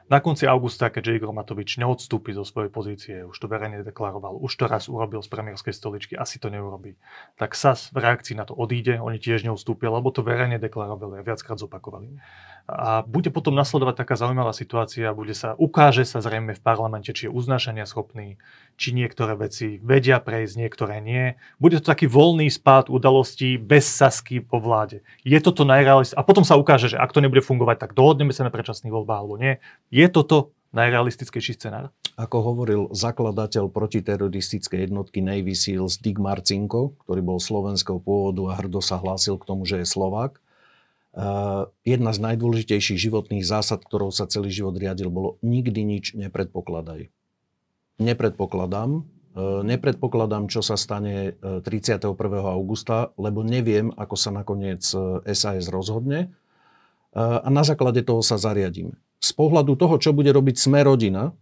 Na 0.10 0.26
konci 0.26 0.50
augusta, 0.50 0.90
keďže 0.90 1.22
Igor 1.22 1.30
Matovič 1.30 1.78
neodstúpi 1.78 2.34
zo 2.34 2.42
svojej 2.42 2.74
pozície, 2.74 3.22
už 3.22 3.38
to 3.38 3.46
verejne 3.46 3.86
deklaroval, 3.86 4.42
už 4.42 4.50
to 4.58 4.66
raz 4.66 4.90
urobil 4.90 5.22
z 5.22 5.30
premiérskej 5.30 5.70
stoličky, 5.70 6.18
asi 6.18 6.42
to 6.42 6.50
neurobí, 6.50 6.98
tak 7.38 7.54
SAS 7.54 7.94
v 7.94 8.02
reakcii 8.02 8.34
na 8.34 8.50
to 8.50 8.58
odíde, 8.58 8.98
oni 8.98 9.22
tiež 9.22 9.46
neodstúpia, 9.46 9.94
lebo 9.94 10.10
to 10.10 10.26
verejne 10.26 10.58
deklarovali 10.58 11.22
a 11.22 11.26
viackrát 11.26 11.62
zopakovali. 11.62 12.18
A 12.66 13.06
bude 13.06 13.30
potom 13.30 13.54
nasledovať 13.54 14.02
taká 14.02 14.18
zaujímavá 14.18 14.50
situácia, 14.50 15.14
bude 15.14 15.38
sa, 15.38 15.54
ukáže 15.62 16.06
sa 16.10 16.26
zrejme 16.26 16.58
v 16.58 16.62
parlamente, 16.62 17.14
či 17.14 17.30
je 17.30 17.34
uznášania 17.34 17.86
schopný, 17.86 18.42
či 18.82 18.98
niektoré 18.98 19.38
veci 19.38 19.78
vedia 19.78 20.18
prejsť, 20.18 20.54
niektoré 20.58 21.06
nie. 21.06 21.38
Bude 21.62 21.78
to 21.78 21.86
taký 21.86 22.10
voľný 22.10 22.50
spád 22.50 22.90
udalostí 22.90 23.62
bez 23.62 23.86
sasky 24.20 24.44
po 24.44 24.60
vláde. 24.60 25.00
Je 25.24 25.40
toto 25.40 25.64
najrealistickejšie? 25.64 26.20
A 26.20 26.28
potom 26.28 26.44
sa 26.44 26.60
ukáže, 26.60 26.92
že 26.92 27.00
ak 27.00 27.16
to 27.16 27.24
nebude 27.24 27.40
fungovať, 27.40 27.88
tak 27.88 27.96
dohodneme 27.96 28.36
sa 28.36 28.44
na 28.44 28.52
predčasných 28.52 28.92
voľbách 28.92 29.20
alebo 29.24 29.40
nie. 29.40 29.64
Je 29.88 30.04
toto 30.12 30.52
najrealistickejší 30.76 31.56
scenár? 31.56 31.96
Ako 32.20 32.44
hovoril 32.44 32.92
zakladateľ 32.92 33.72
protiteroristickej 33.72 34.92
jednotky 34.92 35.24
Navy 35.24 35.56
Seals 35.56 36.04
Dick 36.04 36.20
Marcinko, 36.20 37.00
ktorý 37.08 37.24
bol 37.24 37.40
slovenského 37.40 38.04
pôvodu 38.04 38.52
a 38.52 38.60
hrdo 38.60 38.84
sa 38.84 39.00
hlásil 39.00 39.40
k 39.40 39.48
tomu, 39.48 39.64
že 39.64 39.80
je 39.80 39.88
Slovák, 39.88 40.44
jedna 41.88 42.12
z 42.12 42.20
najdôležitejších 42.20 43.00
životných 43.08 43.48
zásad, 43.48 43.82
ktorou 43.88 44.12
sa 44.12 44.28
celý 44.28 44.52
život 44.52 44.76
riadil, 44.76 45.08
bolo 45.08 45.40
nikdy 45.40 45.82
nič 45.88 46.12
nepredpokladaj. 46.14 47.08
Nepredpokladám, 47.98 49.08
nepredpokladám, 49.38 50.50
čo 50.50 50.66
sa 50.66 50.76
stane 50.76 51.38
31. 51.42 52.18
E, 52.18 52.38
augusta, 52.42 53.14
lebo 53.16 53.46
neviem, 53.46 53.94
ako 53.94 54.16
sa 54.18 54.34
nakoniec 54.34 54.82
SAS 55.26 55.66
e, 55.68 55.72
rozhodne 55.74 56.34
a 57.10 57.50
na 57.50 57.66
základe 57.66 58.06
toho 58.06 58.22
sa 58.22 58.38
zariadíme. 58.38 58.94
z 59.20 59.32
pohľadu 59.34 59.74
toho, 59.76 59.98
čo 59.98 60.14
bude 60.14 60.30
robiť 60.30 60.56
sme 60.62 60.86
rodina, 60.86 61.34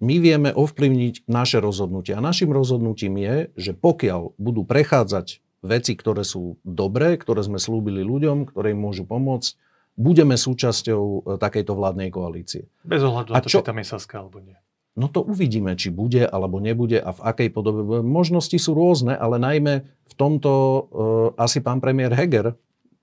my 0.00 0.16
vieme 0.16 0.50
ovplyvniť 0.56 1.28
naše 1.28 1.60
rozhodnutie. 1.60 2.16
A 2.16 2.24
našim 2.24 2.48
rozhodnutím 2.48 3.20
je, 3.20 3.36
že 3.54 3.72
pokiaľ 3.76 4.40
budú 4.40 4.64
prechádzať 4.64 5.44
veci, 5.60 5.92
ktoré 5.92 6.24
sú 6.24 6.56
dobré, 6.64 7.20
ktoré 7.20 7.44
sme 7.44 7.60
slúbili 7.60 8.00
ľuďom, 8.00 8.48
ktoré 8.48 8.72
im 8.72 8.80
môžu 8.80 9.04
pomôcť, 9.04 9.60
budeme 10.00 10.40
súčasťou 10.40 11.36
takejto 11.36 11.72
vládnej 11.76 12.08
koalície. 12.08 12.64
Bez 12.80 13.04
ohľadu 13.04 13.36
na 13.36 13.44
to, 13.44 13.52
čo... 13.52 13.60
či 13.60 13.68
tam 13.68 13.76
je 13.76 13.86
Saska 13.86 14.16
alebo 14.24 14.40
nie. 14.40 14.56
No 15.00 15.08
to 15.08 15.24
uvidíme, 15.24 15.72
či 15.80 15.88
bude 15.88 16.28
alebo 16.28 16.60
nebude 16.60 17.00
a 17.00 17.16
v 17.16 17.20
akej 17.24 17.48
podobe. 17.48 18.04
Možnosti 18.04 18.60
sú 18.60 18.76
rôzne, 18.76 19.16
ale 19.16 19.40
najmä 19.40 19.80
v 19.82 20.14
tomto 20.20 20.52
uh, 20.52 20.84
asi 21.40 21.64
pán 21.64 21.80
premiér 21.80 22.12
Heger 22.12 22.52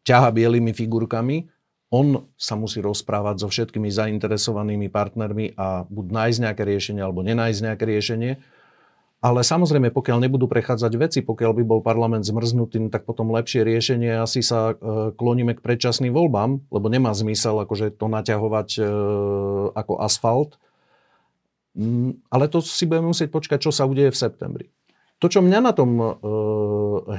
ťaha 0.05 0.29
bielými 0.29 0.77
figurkami 0.77 1.49
on 1.87 2.27
sa 2.35 2.59
musí 2.59 2.83
rozprávať 2.83 3.35
so 3.43 3.47
všetkými 3.47 3.87
zainteresovanými 3.87 4.91
partnermi 4.91 5.55
a 5.55 5.87
buď 5.87 6.05
nájsť 6.11 6.39
nejaké 6.43 6.63
riešenie 6.67 6.99
alebo 6.99 7.23
nenájsť 7.23 7.63
nejaké 7.63 7.83
riešenie. 7.87 8.31
Ale 9.17 9.41
samozrejme, 9.41 9.89
pokiaľ 9.89 10.29
nebudú 10.29 10.45
prechádzať 10.45 10.93
veci, 10.99 11.19
pokiaľ 11.25 11.51
by 11.57 11.63
bol 11.65 11.81
parlament 11.81 12.21
zmrznutý, 12.21 12.77
no 12.77 12.93
tak 12.93 13.07
potom 13.07 13.33
lepšie 13.33 13.65
riešenie 13.65 14.13
asi 14.13 14.45
sa 14.45 14.77
e, 14.77 15.09
kloníme 15.15 15.57
k 15.57 15.63
predčasným 15.63 16.13
voľbám, 16.13 16.69
lebo 16.69 16.85
nemá 16.85 17.09
zmysel 17.17 17.57
akože 17.65 17.97
to 17.97 18.05
naťahovať 18.13 18.69
e, 18.77 18.81
ako 19.73 19.93
asfalt. 20.05 20.61
Mm, 21.77 22.25
ale 22.33 22.49
to 22.49 22.57
si 22.65 22.89
budeme 22.89 23.13
musieť 23.13 23.29
počkať, 23.29 23.69
čo 23.69 23.71
sa 23.71 23.85
udeje 23.85 24.09
v 24.09 24.17
septembri. 24.17 24.67
To, 25.21 25.29
čo 25.29 25.45
mňa 25.45 25.59
na 25.61 25.73
tom 25.77 25.97
e, 25.97 26.09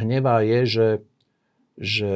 hnevá, 0.02 0.42
je, 0.42 0.60
že, 0.66 0.88
že 1.78 2.12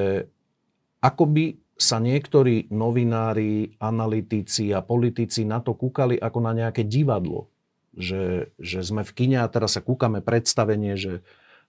akoby 0.99 1.63
sa 1.79 2.03
niektorí 2.03 2.71
novinári, 2.71 3.79
analytici 3.79 4.71
a 4.75 4.83
politici 4.83 5.47
na 5.47 5.63
to 5.63 5.75
kúkali 5.75 6.19
ako 6.19 6.39
na 6.43 6.53
nejaké 6.55 6.87
divadlo. 6.87 7.51
Že, 7.95 8.55
že 8.59 8.79
sme 8.83 9.03
v 9.07 9.13
kine 9.15 9.39
a 9.43 9.51
teraz 9.51 9.79
sa 9.79 9.83
kúkame 9.83 10.23
predstavenie, 10.23 10.99
že 10.99 11.23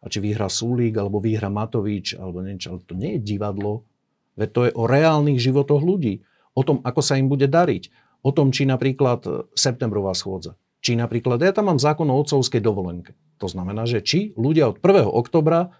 a 0.03 0.11
či 0.11 0.19
vyhra 0.19 0.51
Sulík, 0.51 0.99
alebo 0.99 1.23
vyhra 1.23 1.47
Matovič, 1.47 2.19
alebo 2.19 2.43
niečo. 2.43 2.75
Ale 2.75 2.83
to 2.83 2.93
nie 2.93 3.15
je 3.17 3.21
divadlo. 3.23 3.87
Veď 4.35 4.49
to 4.51 4.61
je 4.67 4.71
o 4.75 4.83
reálnych 4.83 5.39
životoch 5.39 5.79
ľudí. 5.79 6.27
O 6.53 6.61
tom, 6.67 6.83
ako 6.83 6.99
sa 6.99 7.15
im 7.15 7.31
bude 7.31 7.47
dariť. 7.47 7.87
O 8.19 8.35
tom, 8.35 8.51
či 8.51 8.67
napríklad 8.67 9.23
septembrová 9.55 10.11
schôdza. 10.11 10.59
Či 10.83 10.99
napríklad, 10.99 11.39
ja 11.39 11.55
tam 11.55 11.71
mám 11.71 11.79
zákon 11.79 12.03
o 12.11 12.19
otcovskej 12.19 12.59
dovolenke. 12.59 13.15
To 13.39 13.47
znamená, 13.47 13.87
že 13.87 14.03
či 14.03 14.35
ľudia 14.35 14.67
od 14.67 14.83
1. 14.83 15.07
oktobra 15.07 15.71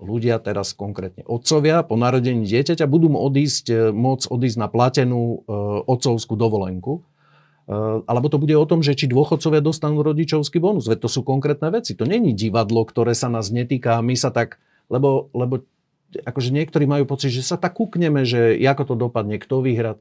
ľudia 0.00 0.40
teraz 0.40 0.72
konkrétne 0.72 1.24
otcovia 1.28 1.84
po 1.84 1.96
narodení 1.96 2.44
dieťaťa 2.44 2.88
budú 2.88 3.12
odísť, 3.16 3.64
e, 3.68 3.74
môcť 3.92 4.28
odísť 4.28 4.58
na 4.60 4.68
platenú 4.68 5.44
e, 5.44 5.52
otcovskú 5.88 6.36
dovolenku. 6.36 7.00
E, 7.00 7.02
alebo 8.04 8.28
to 8.28 8.40
bude 8.40 8.52
o 8.56 8.68
tom, 8.68 8.80
že 8.80 8.96
či 8.96 9.08
dôchodcovia 9.08 9.64
dostanú 9.64 10.04
rodičovský 10.04 10.60
bonus. 10.60 10.88
Veď 10.88 11.04
to 11.04 11.08
sú 11.08 11.20
konkrétne 11.24 11.72
veci. 11.72 11.96
To 11.96 12.04
není 12.04 12.36
divadlo, 12.36 12.84
ktoré 12.84 13.16
sa 13.16 13.32
nás 13.32 13.48
netýka 13.52 14.00
my 14.00 14.16
sa 14.16 14.32
tak, 14.32 14.60
lebo, 14.92 15.32
lebo 15.32 15.64
akože 16.16 16.52
niektorí 16.52 16.84
majú 16.88 17.04
pocit, 17.08 17.32
že 17.32 17.44
sa 17.44 17.56
tak 17.60 17.76
kúkneme, 17.76 18.24
že 18.24 18.56
ako 18.60 18.82
to 18.88 18.94
dopadne, 18.96 19.36
kto 19.40 19.64
vyhra. 19.64 20.00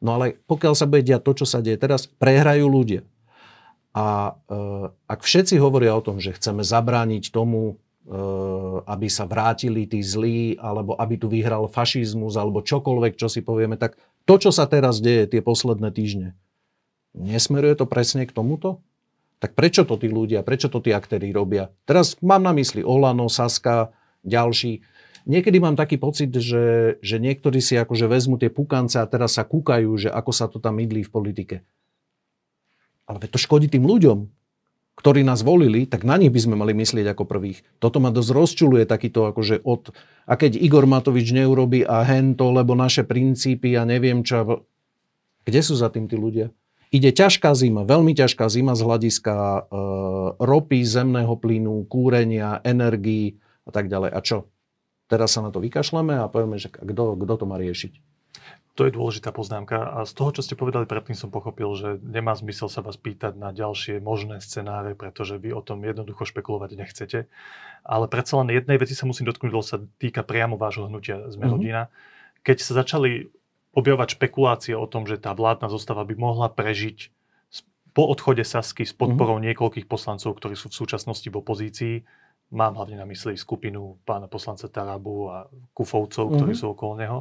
No 0.00 0.16
ale 0.16 0.40
pokiaľ 0.48 0.72
sa 0.72 0.88
bude 0.88 1.04
diať 1.04 1.24
to, 1.28 1.44
čo 1.44 1.46
sa 1.48 1.60
deje 1.60 1.76
teraz, 1.76 2.08
prehrajú 2.08 2.64
ľudia. 2.68 3.04
A 3.90 4.38
e, 4.48 4.62
ak 5.10 5.20
všetci 5.26 5.58
hovoria 5.58 5.98
o 5.98 6.04
tom, 6.04 6.22
že 6.22 6.34
chceme 6.36 6.62
zabrániť 6.62 7.34
tomu, 7.34 7.80
Eh, 8.10 8.78
aby 8.90 9.06
sa 9.06 9.22
vrátili 9.22 9.86
tí 9.86 10.02
zlí, 10.02 10.58
alebo 10.58 10.98
aby 10.98 11.14
tu 11.14 11.30
vyhral 11.30 11.70
fašizmus, 11.70 12.34
alebo 12.34 12.58
čokoľvek, 12.58 13.14
čo 13.14 13.30
si 13.30 13.38
povieme, 13.38 13.78
tak 13.78 13.94
to, 14.26 14.34
čo 14.34 14.50
sa 14.50 14.66
teraz 14.66 14.98
deje 14.98 15.30
tie 15.30 15.38
posledné 15.38 15.94
týždne, 15.94 16.34
nesmeruje 17.14 17.78
to 17.78 17.86
presne 17.86 18.26
k 18.26 18.34
tomuto? 18.34 18.82
Tak 19.38 19.54
prečo 19.54 19.86
to 19.86 19.94
tí 19.94 20.10
ľudia, 20.10 20.42
prečo 20.42 20.66
to 20.66 20.82
tí 20.82 20.90
aktéry 20.90 21.30
robia? 21.30 21.70
Teraz 21.86 22.18
mám 22.18 22.42
na 22.42 22.50
mysli 22.50 22.82
Olano, 22.82 23.30
Saska, 23.30 23.94
ďalší. 24.26 24.82
Niekedy 25.30 25.62
mám 25.62 25.78
taký 25.78 25.94
pocit, 25.94 26.34
že, 26.34 26.98
že 27.04 27.16
niektorí 27.22 27.62
si 27.62 27.78
akože 27.78 28.10
vezmú 28.10 28.42
tie 28.42 28.50
pukance 28.50 28.98
a 28.98 29.06
teraz 29.06 29.38
sa 29.38 29.46
kúkajú, 29.46 29.86
že 30.00 30.08
ako 30.10 30.32
sa 30.34 30.50
to 30.50 30.58
tam 30.58 30.82
mydlí 30.82 31.06
v 31.06 31.14
politike. 31.14 31.56
Ale 33.10 33.18
to 33.26 33.42
škodí 33.42 33.66
tým 33.66 33.82
ľuďom 33.82 34.30
ktorí 35.00 35.24
nás 35.24 35.40
volili, 35.40 35.88
tak 35.88 36.04
na 36.04 36.20
nich 36.20 36.28
by 36.28 36.40
sme 36.44 36.60
mali 36.60 36.76
myslieť 36.76 37.16
ako 37.16 37.24
prvých. 37.24 37.64
Toto 37.80 38.04
ma 38.04 38.12
dosť 38.12 38.30
rozčuluje 38.36 38.84
takýto 38.84 39.32
akože 39.32 39.64
od... 39.64 39.96
A 40.28 40.36
keď 40.36 40.60
Igor 40.60 40.84
Matovič 40.84 41.32
neurobi 41.32 41.88
a 41.88 42.04
hento, 42.04 42.52
lebo 42.52 42.76
naše 42.76 43.08
princípy 43.08 43.80
a 43.80 43.88
neviem 43.88 44.20
čo... 44.20 44.68
Kde 45.48 45.60
sú 45.64 45.72
za 45.72 45.88
tým 45.88 46.04
tí 46.04 46.20
ľudia? 46.20 46.52
Ide 46.92 47.16
ťažká 47.16 47.56
zima, 47.56 47.88
veľmi 47.88 48.12
ťažká 48.12 48.52
zima 48.52 48.76
z 48.76 48.82
hľadiska 48.84 49.34
e, 49.40 49.60
ropy, 50.36 50.84
zemného 50.84 51.32
plynu, 51.38 51.88
kúrenia, 51.88 52.60
energií 52.60 53.40
a 53.64 53.72
tak 53.72 53.88
ďalej. 53.88 54.10
A 54.12 54.20
čo? 54.20 54.52
Teraz 55.08 55.32
sa 55.32 55.40
na 55.40 55.48
to 55.48 55.64
vykašleme 55.64 56.18
a 56.20 56.28
povieme, 56.28 56.60
že 56.60 56.68
kto 56.68 57.34
to 57.40 57.46
má 57.48 57.56
riešiť? 57.56 58.09
To 58.78 58.86
je 58.86 58.94
dôležitá 58.94 59.34
poznámka 59.34 59.82
a 59.82 60.06
z 60.06 60.12
toho, 60.14 60.30
čo 60.30 60.46
ste 60.46 60.54
povedali 60.54 60.86
predtým, 60.86 61.18
som 61.18 61.28
pochopil, 61.28 61.68
že 61.74 61.98
nemá 62.00 62.38
zmysel 62.38 62.70
sa 62.70 62.80
vás 62.80 62.94
pýtať 62.94 63.34
na 63.34 63.50
ďalšie 63.50 63.98
možné 63.98 64.38
scenáre, 64.38 64.94
pretože 64.94 65.36
vy 65.42 65.50
o 65.50 65.60
tom 65.60 65.82
jednoducho 65.82 66.22
špekulovať 66.22 66.78
nechcete. 66.78 67.26
Ale 67.82 68.06
predsa 68.06 68.38
len 68.40 68.54
jednej 68.54 68.78
veci 68.78 68.94
sa 68.94 69.10
musím 69.10 69.26
dotknúť, 69.26 69.50
lebo 69.50 69.66
sa 69.66 69.82
týka 69.98 70.22
priamo 70.22 70.54
vášho 70.54 70.86
hnutia 70.86 71.28
Sme 71.28 71.50
mm-hmm. 71.50 71.52
rodina. 71.52 71.82
Keď 72.46 72.56
sa 72.62 72.72
začali 72.80 73.28
objavovať 73.74 74.18
špekulácie 74.18 74.74
o 74.78 74.86
tom, 74.86 75.04
že 75.06 75.18
tá 75.18 75.34
vládna 75.34 75.66
zostava 75.70 76.06
by 76.06 76.14
mohla 76.14 76.46
prežiť 76.50 77.10
po 77.90 78.06
odchode 78.06 78.46
Sasky 78.46 78.86
s 78.86 78.94
podporou 78.94 79.42
mm-hmm. 79.42 79.50
niekoľkých 79.50 79.86
poslancov, 79.90 80.38
ktorí 80.38 80.54
sú 80.54 80.70
v 80.70 80.78
súčasnosti 80.78 81.26
v 81.26 81.36
opozícii, 81.42 81.94
mám 82.54 82.78
hlavne 82.78 82.98
na 82.98 83.06
mysli 83.06 83.34
skupinu 83.34 83.98
pána 84.06 84.30
poslanca 84.30 84.70
Tarabu 84.70 85.30
a 85.30 85.36
Kufovcov, 85.74 86.30
mm-hmm. 86.30 86.38
ktorí 86.38 86.52
sú 86.54 86.66
okolo 86.70 86.92
neho, 86.98 87.18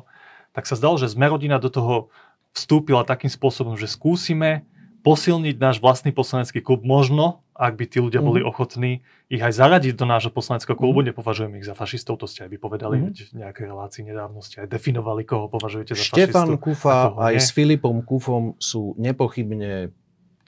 tak 0.53 0.65
sa 0.65 0.75
zdalo, 0.75 0.97
že 0.97 1.11
sme 1.11 1.29
rodina 1.29 1.61
do 1.61 1.69
toho 1.69 2.13
vstúpila 2.53 3.05
takým 3.05 3.29
spôsobom, 3.29 3.77
že 3.77 3.85
skúsime 3.85 4.65
posilniť 4.99 5.55
náš 5.55 5.79
vlastný 5.79 6.11
poslanecký 6.11 6.59
klub. 6.59 6.83
Možno, 6.83 7.45
ak 7.55 7.79
by 7.79 7.85
tí 7.87 8.03
ľudia 8.03 8.19
boli 8.19 8.43
mhm. 8.43 8.47
ochotní 8.47 8.91
ich 9.29 9.39
aj 9.39 9.55
zaradiť 9.55 9.93
do 9.95 10.05
nášho 10.09 10.33
poslaneckého 10.33 10.73
klubu, 10.73 11.05
mm. 11.05 11.13
nepovažujem 11.13 11.53
ich 11.61 11.67
za 11.69 11.77
fašistov, 11.77 12.17
to 12.17 12.25
ste 12.25 12.47
aj 12.47 12.49
vypovedali 12.49 12.97
mm. 12.97 13.13
v 13.13 13.37
nejakej 13.45 13.65
relácii 13.69 14.01
nedávno, 14.09 14.41
ste 14.41 14.65
aj 14.65 14.73
definovali, 14.73 15.21
koho 15.21 15.45
považujete 15.53 15.93
za 15.93 16.01
Štefan 16.01 16.57
fašistu. 16.57 16.57
Štefan 16.57 16.57
Kufa 16.57 16.97
aj 17.13 17.35
nie. 17.37 17.45
s 17.45 17.49
Filipom 17.53 18.01
Kufom 18.01 18.57
sú 18.57 18.97
nepochybne, 18.97 19.93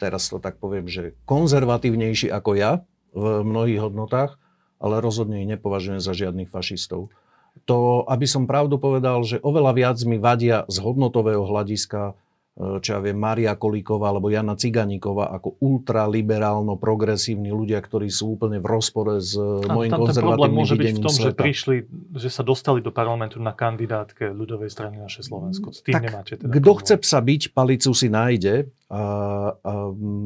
teraz 0.01 0.33
to 0.33 0.41
tak 0.41 0.57
poviem, 0.57 0.89
že 0.89 1.13
konzervatívnejší 1.29 2.33
ako 2.33 2.57
ja 2.57 2.81
v 3.13 3.45
mnohých 3.45 3.85
hodnotách, 3.85 4.41
ale 4.81 4.97
rozhodne 4.97 5.45
ich 5.45 5.49
nepovažujem 5.51 6.01
za 6.01 6.17
žiadnych 6.17 6.49
fašistov 6.49 7.13
to, 7.65 8.07
aby 8.09 8.25
som 8.25 8.49
pravdu 8.49 8.81
povedal, 8.81 9.21
že 9.23 9.39
oveľa 9.39 9.71
viac 9.77 9.97
mi 10.03 10.17
vadia 10.17 10.65
z 10.67 10.77
hodnotového 10.81 11.45
hľadiska 11.45 12.17
E, 12.51 12.83
čo 12.83 12.89
ja 12.93 12.99
viem, 12.99 13.15
Maria 13.15 13.55
Kolíková 13.55 14.11
alebo 14.11 14.27
Jana 14.27 14.59
Ciganíková 14.59 15.31
ako 15.31 15.55
ultraliberálno 15.63 16.75
progresívni 16.75 17.47
ľudia, 17.47 17.79
ktorí 17.79 18.11
sú 18.11 18.35
úplne 18.35 18.59
v 18.59 18.67
rozpore 18.67 19.23
s 19.23 19.39
a 19.39 19.71
môjim 19.71 19.91
tam 19.95 20.03
konzervatívnym 20.03 20.59
môže 20.59 20.75
byť 20.75 20.91
v 20.91 20.99
tom, 20.99 21.15
sveta. 21.15 21.27
že 21.31 21.31
prišli, 21.31 21.75
že 22.19 22.27
sa 22.27 22.43
dostali 22.43 22.83
do 22.83 22.91
parlamentu 22.91 23.39
na 23.39 23.55
kandidátke 23.55 24.35
ľudovej 24.35 24.67
strany 24.67 24.99
naše 24.99 25.23
Slovensko. 25.23 25.71
S 25.71 25.79
tým 25.79 25.95
tak 25.95 26.03
nemáte 26.11 26.35
teda 26.35 26.51
kto 26.51 26.71
chce 26.83 26.95
psa 26.99 27.19
byť, 27.23 27.41
palicu 27.55 27.91
si 27.95 28.07
nájde. 28.11 28.67
A, 28.91 28.99
a, 28.99 29.03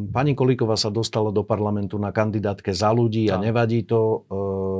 pani 0.09 0.33
Kolíková 0.33 0.73
sa 0.81 0.89
dostala 0.89 1.29
do 1.29 1.45
parlamentu 1.45 2.01
na 2.01 2.09
kandidátke 2.09 2.73
za 2.73 2.89
ľudí 2.89 3.29
a, 3.29 3.37
a 3.37 3.43
nevadí 3.45 3.85
to. 3.85 4.01
E, 4.01 4.33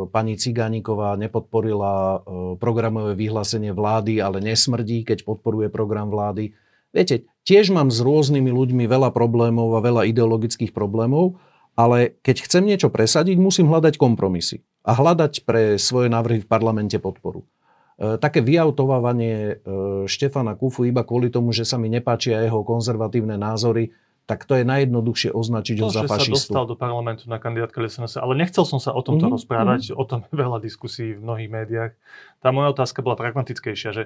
pani 0.10 0.40
Ciganíková 0.40 1.16
nepodporila 1.20 1.94
e, 1.96 2.20
programové 2.60 3.14
vyhlásenie 3.14 3.72
vlády, 3.72 4.22
ale 4.22 4.42
nesmrdí, 4.42 5.04
keď 5.04 5.26
podporuje 5.26 5.68
program 5.68 6.10
vlády. 6.10 6.56
Viete, 6.96 7.28
tiež 7.44 7.76
mám 7.76 7.92
s 7.92 8.00
rôznymi 8.00 8.50
ľuďmi 8.50 8.86
veľa 8.88 9.12
problémov 9.12 9.76
a 9.76 9.84
veľa 9.84 10.08
ideologických 10.10 10.72
problémov, 10.72 11.38
ale 11.76 12.16
keď 12.24 12.48
chcem 12.48 12.64
niečo 12.64 12.88
presadiť, 12.88 13.36
musím 13.36 13.68
hľadať 13.68 14.00
kompromisy 14.00 14.64
a 14.88 14.96
hľadať 14.96 15.44
pre 15.44 15.76
svoje 15.76 16.08
návrhy 16.08 16.46
v 16.46 16.50
parlamente 16.50 16.96
podporu. 17.02 17.44
E, 17.96 18.16
také 18.20 18.40
vyautovávanie 18.40 19.36
e, 19.36 19.54
Štefana 20.08 20.56
Kufu 20.56 20.88
iba 20.88 21.04
kvôli 21.04 21.28
tomu, 21.32 21.52
že 21.52 21.68
sa 21.68 21.76
mi 21.76 21.92
nepáčia 21.92 22.44
jeho 22.44 22.64
konzervatívne 22.64 23.36
názory, 23.36 23.92
tak 24.26 24.50
to 24.50 24.58
je 24.58 24.66
najjednoduchšie 24.66 25.30
označiť 25.30 25.78
to, 25.78 25.86
ho 25.86 25.90
za 25.94 26.02
že 26.04 26.10
fašistu. 26.10 26.34
sa 26.34 26.36
dostal 26.42 26.64
do 26.66 26.74
parlamentu 26.74 27.30
na 27.30 27.38
kandidátke 27.38 27.78
SNS, 27.78 28.18
ale 28.18 28.34
nechcel 28.34 28.66
som 28.66 28.82
sa 28.82 28.90
o 28.90 29.06
tomto 29.06 29.30
mm-hmm. 29.30 29.38
rozprávať, 29.38 29.82
mm-hmm. 29.94 30.02
o 30.02 30.04
tom 30.10 30.20
je 30.26 30.34
veľa 30.34 30.58
diskusí 30.66 31.14
v 31.14 31.22
mnohých 31.22 31.50
médiách. 31.54 31.92
Tá 32.42 32.50
moja 32.50 32.74
otázka 32.74 33.06
bola 33.06 33.14
pragmatickejšia, 33.22 33.90
že 33.94 34.04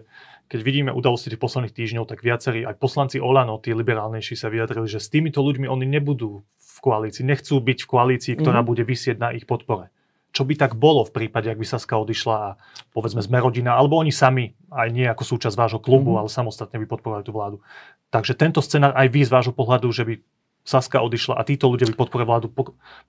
keď 0.52 0.60
vidíme 0.60 0.92
udalosti 0.92 1.32
tých 1.32 1.40
posledných 1.40 1.72
týždňov, 1.72 2.04
tak 2.04 2.20
viacerí, 2.20 2.68
aj 2.68 2.76
poslanci 2.76 3.24
Olano, 3.24 3.64
tí 3.64 3.72
liberálnejší 3.72 4.36
sa 4.36 4.52
vyjadrili, 4.52 4.92
že 4.92 5.00
s 5.00 5.08
týmito 5.08 5.40
ľuďmi 5.40 5.72
oni 5.72 5.88
nebudú 5.88 6.44
v 6.44 6.78
koalícii, 6.84 7.24
nechcú 7.24 7.56
byť 7.64 7.80
v 7.84 7.88
koalícii, 7.88 8.34
ktorá 8.36 8.60
mm-hmm. 8.60 8.70
bude 8.76 8.84
vysieť 8.84 9.16
na 9.24 9.32
ich 9.32 9.48
podpore. 9.48 9.88
Čo 10.30 10.46
by 10.46 10.54
tak 10.56 10.78
bolo 10.78 11.02
v 11.06 11.14
prípade, 11.14 11.50
ak 11.50 11.58
by 11.58 11.66
Saska 11.66 11.98
odišla 11.98 12.36
a 12.38 12.50
povedzme 12.94 13.22
sme 13.22 13.42
rodina, 13.42 13.74
alebo 13.74 13.98
oni 13.98 14.14
sami, 14.14 14.54
aj 14.70 14.90
nie 14.94 15.10
ako 15.10 15.26
súčasť 15.26 15.56
vášho 15.58 15.82
klubu, 15.82 16.14
mm-hmm. 16.14 16.22
ale 16.26 16.30
samostatne 16.30 16.78
by 16.78 16.88
podporovali 16.88 17.24
tú 17.26 17.34
vládu. 17.34 17.58
Takže 18.14 18.38
tento 18.38 18.62
scenár 18.62 18.94
aj 18.94 19.08
vy 19.10 19.22
z 19.26 19.34
vášho 19.34 19.54
pohľadu, 19.54 19.90
že 19.90 20.06
by 20.06 20.14
Saska 20.70 21.02
odišla 21.02 21.40
a 21.40 21.48
títo 21.48 21.66
ľudia 21.66 21.90
by 21.90 21.96
podporovali 21.98 22.30
vládu, 22.30 22.48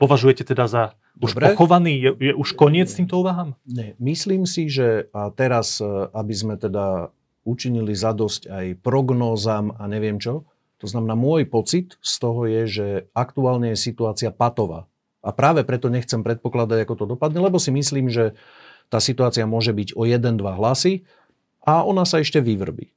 považujete 0.00 0.48
teda 0.48 0.64
za 0.64 0.82
už 1.20 1.36
Dobre. 1.36 1.52
pochovaný? 1.52 1.92
Je, 2.00 2.10
je 2.30 2.32
už 2.32 2.56
koniec 2.56 2.88
s 2.88 2.96
týmto 2.96 3.20
úvahám? 3.20 3.52
Nie. 3.68 3.92
Myslím 4.00 4.48
si, 4.48 4.72
že 4.72 5.12
a 5.12 5.28
teraz, 5.28 5.76
e, 5.76 5.84
aby 6.16 6.32
sme 6.32 6.54
teda 6.56 7.12
učinili 7.44 7.92
zadosť 7.92 8.48
aj 8.48 8.66
prognózam 8.80 9.76
a 9.76 9.84
neviem 9.90 10.16
čo, 10.16 10.48
to 10.80 10.88
znamená, 10.88 11.12
môj 11.12 11.44
pocit 11.44 12.00
z 12.00 12.14
toho 12.16 12.48
je, 12.48 12.62
že 12.64 12.86
aktuálne 13.12 13.76
je 13.76 13.78
situácia 13.78 14.32
patová. 14.32 14.88
A 15.20 15.30
práve 15.36 15.62
preto 15.68 15.92
nechcem 15.92 16.24
predpokladať, 16.24 16.84
ako 16.84 16.94
to 16.96 17.04
dopadne, 17.16 17.44
lebo 17.44 17.60
si 17.60 17.68
myslím, 17.68 18.08
že 18.08 18.32
tá 18.88 18.98
situácia 18.98 19.44
môže 19.44 19.70
byť 19.70 19.94
o 19.94 20.08
1-2 20.08 20.40
hlasy 20.40 21.04
a 21.62 21.84
ona 21.84 22.08
sa 22.08 22.24
ešte 22.24 22.40
vyvrbí. 22.40 22.90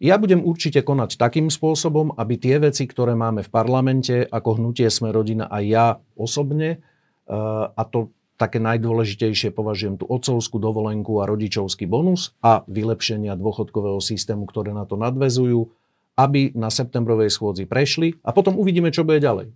Ja 0.00 0.16
budem 0.16 0.40
určite 0.40 0.80
konať 0.80 1.20
takým 1.20 1.52
spôsobom, 1.52 2.16
aby 2.16 2.40
tie 2.40 2.56
veci, 2.56 2.88
ktoré 2.88 3.12
máme 3.12 3.44
v 3.44 3.52
parlamente, 3.52 4.24
ako 4.24 4.56
hnutie 4.56 4.88
Sme 4.88 5.12
rodina 5.12 5.44
a 5.44 5.60
ja 5.60 6.00
osobne, 6.16 6.80
eh, 6.80 7.64
a 7.68 7.82
to 7.84 8.08
také 8.40 8.56
najdôležitejšie 8.56 9.52
považujem 9.52 10.00
tú 10.00 10.08
otcovskú 10.08 10.56
dovolenku 10.56 11.20
a 11.20 11.28
rodičovský 11.28 11.84
bonus 11.84 12.32
a 12.40 12.64
vylepšenia 12.64 13.36
dôchodkového 13.36 14.00
systému, 14.00 14.48
ktoré 14.48 14.72
na 14.72 14.88
to 14.88 14.96
nadvezujú, 14.96 15.68
aby 16.16 16.56
na 16.56 16.72
septembrovej 16.72 17.28
schôdzi 17.28 17.68
prešli 17.68 18.16
a 18.24 18.32
potom 18.32 18.56
uvidíme, 18.56 18.88
čo 18.88 19.04
bude 19.04 19.20
ďalej. 19.20 19.52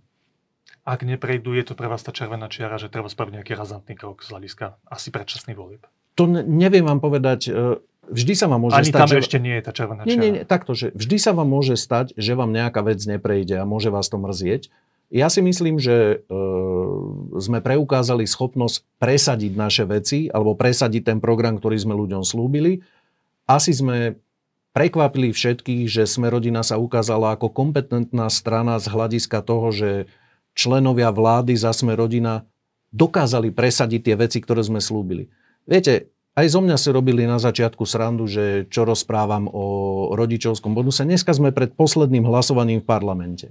Ak 0.85 1.01
neprejdú, 1.01 1.57
je 1.57 1.65
to 1.65 1.73
pre 1.73 1.89
vás 1.89 2.05
tá 2.05 2.13
červená 2.13 2.45
čiara, 2.45 2.77
že 2.77 2.93
treba 2.93 3.09
spraviť 3.09 3.41
nejaký 3.41 3.57
razantný 3.57 3.97
krok 3.97 4.21
z 4.21 4.29
hľadiska 4.29 4.77
asi 4.85 5.09
predčasný 5.09 5.57
volieb? 5.57 5.81
To 6.13 6.29
neviem 6.29 6.85
vám 6.85 7.01
povedať. 7.01 7.49
E, 7.49 7.81
vždy 8.13 8.33
sa 8.37 8.45
vám 8.45 8.69
môže 8.69 8.77
Ani 8.77 8.93
stať... 8.93 9.01
tam 9.01 9.09
že... 9.09 9.17
ešte 9.17 9.37
nie 9.41 9.57
je 9.57 9.63
tá 9.65 9.73
červená 9.73 10.05
čiara. 10.05 10.13
Nie, 10.13 10.17
nie, 10.21 10.31
nie, 10.37 10.43
takto, 10.45 10.77
že 10.77 10.93
vždy 10.93 11.17
sa 11.17 11.33
vám 11.33 11.49
môže 11.49 11.73
stať, 11.73 12.13
že 12.13 12.37
vám 12.37 12.53
nejaká 12.53 12.85
vec 12.85 13.01
neprejde 13.01 13.57
a 13.57 13.65
môže 13.65 13.89
vás 13.89 14.13
to 14.13 14.21
mrzieť. 14.21 14.69
Ja 15.09 15.33
si 15.33 15.41
myslím, 15.41 15.81
že 15.81 16.21
e, 16.21 16.37
sme 17.41 17.65
preukázali 17.65 18.29
schopnosť 18.29 18.85
presadiť 19.01 19.53
naše 19.57 19.83
veci 19.89 20.29
alebo 20.29 20.53
presadiť 20.53 21.01
ten 21.01 21.17
program, 21.17 21.57
ktorý 21.57 21.81
sme 21.81 21.97
ľuďom 21.97 22.21
slúbili. 22.21 22.85
Asi 23.49 23.73
sme 23.73 24.21
prekvapili 24.77 25.33
všetkých, 25.33 25.89
že 25.89 26.03
sme 26.05 26.29
rodina 26.29 26.61
sa 26.61 26.77
ukázala 26.77 27.33
ako 27.33 27.49
kompetentná 27.49 28.29
strana 28.29 28.77
z 28.77 28.91
hľadiska 28.91 29.41
toho, 29.41 29.73
že 29.73 29.89
členovia 30.55 31.11
vlády 31.11 31.53
za 31.53 31.75
sme 31.75 31.93
rodina 31.93 32.47
dokázali 32.95 33.51
presadiť 33.51 34.01
tie 34.01 34.15
veci, 34.15 34.39
ktoré 34.39 34.63
sme 34.63 34.79
slúbili. 34.79 35.27
Viete, 35.67 36.15
aj 36.35 36.51
zo 36.51 36.59
mňa 36.63 36.75
si 36.79 36.89
robili 36.95 37.27
na 37.27 37.39
začiatku 37.39 37.83
srandu, 37.83 38.27
že 38.27 38.67
čo 38.71 38.87
rozprávam 38.87 39.51
o 39.51 39.65
rodičovskom 40.15 40.71
bonuse. 40.71 41.03
Dneska 41.03 41.35
sme 41.35 41.51
pred 41.51 41.75
posledným 41.75 42.23
hlasovaním 42.27 42.79
v 42.79 42.87
parlamente. 42.87 43.47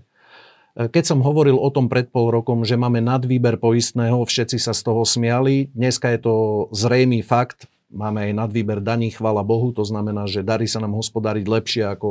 Keď 0.74 1.04
som 1.06 1.22
hovoril 1.22 1.54
o 1.54 1.70
tom 1.70 1.86
pred 1.86 2.10
pol 2.10 2.34
rokom, 2.34 2.66
že 2.66 2.74
máme 2.74 2.98
nadvýber 2.98 3.62
poistného, 3.62 4.18
všetci 4.26 4.58
sa 4.58 4.74
z 4.74 4.82
toho 4.82 5.06
smiali. 5.06 5.70
Dneska 5.70 6.10
je 6.12 6.20
to 6.24 6.34
zrejmý 6.74 7.22
fakt. 7.22 7.70
Máme 7.94 8.26
aj 8.26 8.32
nadvýber 8.42 8.82
daní, 8.82 9.14
chvala 9.14 9.46
Bohu. 9.46 9.70
To 9.70 9.86
znamená, 9.86 10.26
že 10.26 10.42
darí 10.42 10.66
sa 10.66 10.82
nám 10.82 10.98
hospodáriť 10.98 11.46
lepšie, 11.46 11.84
ako 11.88 12.08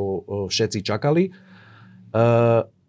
všetci 0.47 0.79
čakali. 0.79 1.35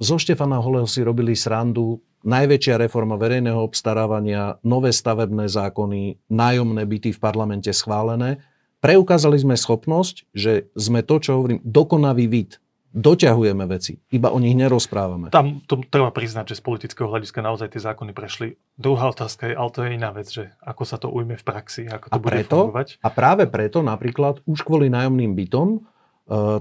Zo 0.02 0.18
Štefana 0.18 0.58
Holeho 0.58 0.90
si 0.90 1.06
robili 1.06 1.38
srandu, 1.38 2.02
najväčšia 2.24 2.80
reforma 2.80 3.14
verejného 3.14 3.60
obstarávania, 3.60 4.58
nové 4.64 4.90
stavebné 4.90 5.46
zákony, 5.46 6.18
nájomné 6.32 6.82
byty 6.82 7.14
v 7.14 7.22
parlamente 7.22 7.70
schválené. 7.70 8.42
Preukázali 8.82 9.38
sme 9.40 9.54
schopnosť, 9.54 10.28
že 10.34 10.68
sme 10.74 11.04
to, 11.06 11.16
čo 11.20 11.40
hovorím, 11.40 11.60
dokonavý 11.62 12.26
vid. 12.28 12.60
Doťahujeme 12.94 13.66
veci, 13.66 13.98
iba 14.14 14.30
o 14.30 14.38
nich 14.38 14.54
nerozprávame. 14.54 15.34
Tam 15.34 15.58
to 15.66 15.82
treba 15.90 16.14
priznať, 16.14 16.54
že 16.54 16.58
z 16.58 16.62
politického 16.62 17.10
hľadiska 17.10 17.42
naozaj 17.42 17.74
tie 17.74 17.82
zákony 17.82 18.14
prešli. 18.14 18.54
Druhá 18.78 19.10
otázka 19.10 19.50
je, 19.50 19.54
ale 19.58 19.70
to 19.74 19.82
je 19.82 19.90
iná 19.98 20.14
vec, 20.14 20.30
že 20.30 20.54
ako 20.62 20.82
sa 20.86 20.94
to 21.02 21.10
ujme 21.10 21.34
v 21.34 21.42
praxi, 21.42 21.90
ako 21.90 22.06
to 22.06 22.14
a 22.14 22.22
bude 22.22 22.30
preto, 22.30 22.70
fungovať. 22.70 22.88
A 23.02 23.08
práve 23.10 23.50
preto 23.50 23.82
napríklad 23.82 24.46
už 24.46 24.62
kvôli 24.62 24.94
nájomným 24.94 25.34
bytom 25.34 25.82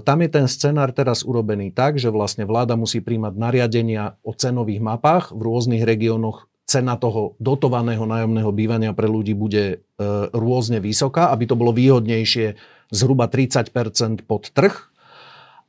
tam 0.04 0.18
je 0.20 0.28
ten 0.28 0.44
scenár 0.44 0.92
teraz 0.92 1.24
urobený 1.24 1.72
tak, 1.72 1.96
že 1.96 2.12
vlastne 2.12 2.44
vláda 2.44 2.76
musí 2.76 3.00
príjmať 3.00 3.32
nariadenia 3.32 4.20
o 4.20 4.36
cenových 4.36 4.84
mapách 4.84 5.32
v 5.32 5.40
rôznych 5.40 5.82
regiónoch. 5.88 6.48
Cena 6.64 6.96
toho 6.96 7.36
dotovaného 7.40 8.08
nájomného 8.08 8.48
bývania 8.48 8.96
pre 8.96 9.04
ľudí 9.08 9.36
bude 9.36 9.64
eh, 9.76 10.04
rôzne 10.32 10.80
vysoká, 10.80 11.28
aby 11.32 11.44
to 11.48 11.56
bolo 11.56 11.76
výhodnejšie 11.76 12.56
zhruba 12.92 13.28
30 13.28 13.72
pod 14.24 14.48
trh. 14.52 14.92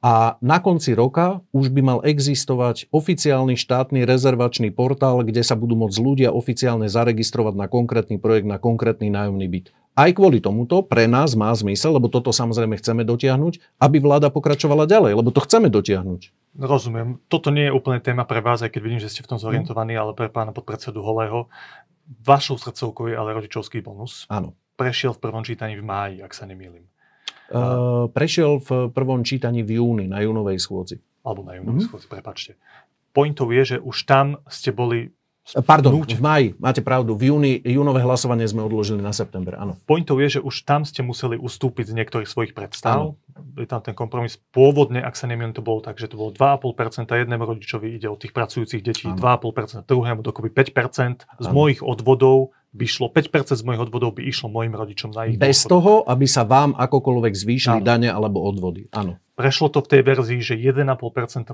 A 0.06 0.38
na 0.38 0.62
konci 0.62 0.94
roka 0.94 1.42
už 1.50 1.74
by 1.74 1.82
mal 1.82 2.00
existovať 2.06 2.94
oficiálny 2.94 3.58
štátny 3.58 4.06
rezervačný 4.06 4.70
portál, 4.70 5.26
kde 5.26 5.42
sa 5.42 5.58
budú 5.58 5.74
môcť 5.74 5.98
ľudia 5.98 6.30
oficiálne 6.30 6.86
zaregistrovať 6.86 7.58
na 7.58 7.66
konkrétny 7.66 8.22
projekt, 8.22 8.46
na 8.46 8.62
konkrétny 8.62 9.10
nájomný 9.10 9.48
byt. 9.50 9.74
Aj 9.96 10.12
kvôli 10.12 10.44
tomuto 10.44 10.84
pre 10.84 11.08
nás 11.08 11.40
má 11.40 11.56
zmysel, 11.56 11.96
lebo 11.96 12.12
toto 12.12 12.36
samozrejme 12.36 12.76
chceme 12.76 13.08
dotiahnuť, 13.08 13.80
aby 13.80 13.98
vláda 14.04 14.28
pokračovala 14.28 14.92
ďalej, 14.92 15.16
lebo 15.16 15.32
to 15.32 15.40
chceme 15.40 15.72
dotiahnuť. 15.72 16.36
Rozumiem. 16.60 17.24
Toto 17.32 17.48
nie 17.48 17.72
je 17.72 17.76
úplne 17.76 18.04
téma 18.04 18.28
pre 18.28 18.44
vás, 18.44 18.60
aj 18.60 18.76
keď 18.76 18.82
vidím, 18.84 19.00
že 19.00 19.08
ste 19.08 19.24
v 19.24 19.32
tom 19.32 19.40
zorientovaní, 19.40 19.96
mm. 19.96 20.02
ale 20.04 20.12
pre 20.12 20.28
pána 20.28 20.52
podpredsedu 20.52 21.00
Holého. 21.00 21.48
Vašou 22.28 22.60
srdcovkou 22.60 23.08
je 23.08 23.16
ale 23.16 23.32
rodičovský 23.40 23.80
bonus. 23.80 24.28
Áno. 24.28 24.52
Prešiel 24.76 25.16
v 25.16 25.20
prvom 25.24 25.48
čítaní 25.48 25.80
v 25.80 25.88
máji, 25.88 26.20
ak 26.20 26.36
sa 26.36 26.44
nemýlim. 26.44 26.92
Uh, 27.48 28.12
prešiel 28.12 28.60
v 28.60 28.92
prvom 28.92 29.24
čítaní 29.24 29.64
v 29.64 29.80
júni, 29.80 30.12
na 30.12 30.20
júnovej 30.20 30.60
schôdzi. 30.60 31.00
Alebo 31.24 31.48
na 31.48 31.56
júnovej 31.56 31.82
mm. 31.82 31.88
schôdzi, 31.88 32.08
prepačte. 32.12 32.52
Pointou 33.16 33.48
je, 33.48 33.64
že 33.64 33.78
už 33.80 34.04
tam 34.04 34.44
ste 34.52 34.76
boli 34.76 35.16
Pardon, 35.46 36.02
v 36.02 36.22
maji, 36.26 36.48
máte 36.58 36.82
pravdu. 36.82 37.14
V 37.14 37.30
júni, 37.30 37.62
júnové 37.62 38.02
hlasovanie 38.02 38.50
sme 38.50 38.66
odložili 38.66 38.98
na 38.98 39.14
september, 39.14 39.54
áno. 39.54 39.78
Pointou 39.86 40.18
je, 40.18 40.38
že 40.38 40.42
už 40.42 40.66
tam 40.66 40.82
ste 40.82 41.06
museli 41.06 41.38
ustúpiť 41.38 41.94
z 41.94 41.98
niektorých 42.02 42.26
svojich 42.26 42.58
predstav. 42.58 43.14
Áno. 43.14 43.54
Je 43.54 43.70
tam 43.70 43.86
ten 43.86 43.94
kompromis. 43.94 44.42
Pôvodne, 44.50 45.06
ak 45.06 45.14
sa 45.14 45.30
nemýlim, 45.30 45.54
to 45.54 45.62
bolo 45.62 45.86
tak, 45.86 46.02
že 46.02 46.10
to 46.10 46.18
bolo 46.18 46.34
2,5% 46.34 47.06
jednému 47.14 47.46
rodičovi 47.46 47.94
ide 47.94 48.10
od 48.10 48.18
tých 48.18 48.34
pracujúcich 48.34 48.82
detí, 48.82 49.06
áno. 49.06 49.22
2,5% 49.22 49.86
druhému, 49.86 50.26
dokopy 50.26 50.50
5%. 50.50 51.30
Z 51.30 51.46
áno. 51.46 51.54
mojich 51.54 51.86
odvodov 51.86 52.58
by 52.76 52.86
šlo, 52.92 53.08
5% 53.08 53.56
z 53.56 53.64
mojich 53.64 53.88
odvodov 53.88 54.20
by 54.20 54.28
išlo 54.28 54.52
mojim 54.52 54.76
rodičom 54.76 55.16
na 55.16 55.32
ich 55.32 55.40
Bez 55.40 55.64
dôchod. 55.64 55.72
toho, 55.72 55.94
aby 56.12 56.28
sa 56.28 56.44
vám 56.44 56.76
akokoľvek 56.76 57.34
zvýšili 57.34 57.80
áno. 57.80 57.88
dane 57.88 58.12
alebo 58.12 58.44
odvody. 58.44 58.92
Áno. 58.92 59.16
Prešlo 59.36 59.68
to 59.68 59.84
v 59.84 59.88
tej 59.92 60.02
verzii, 60.04 60.40
že 60.40 60.56
1,5% 60.56 60.96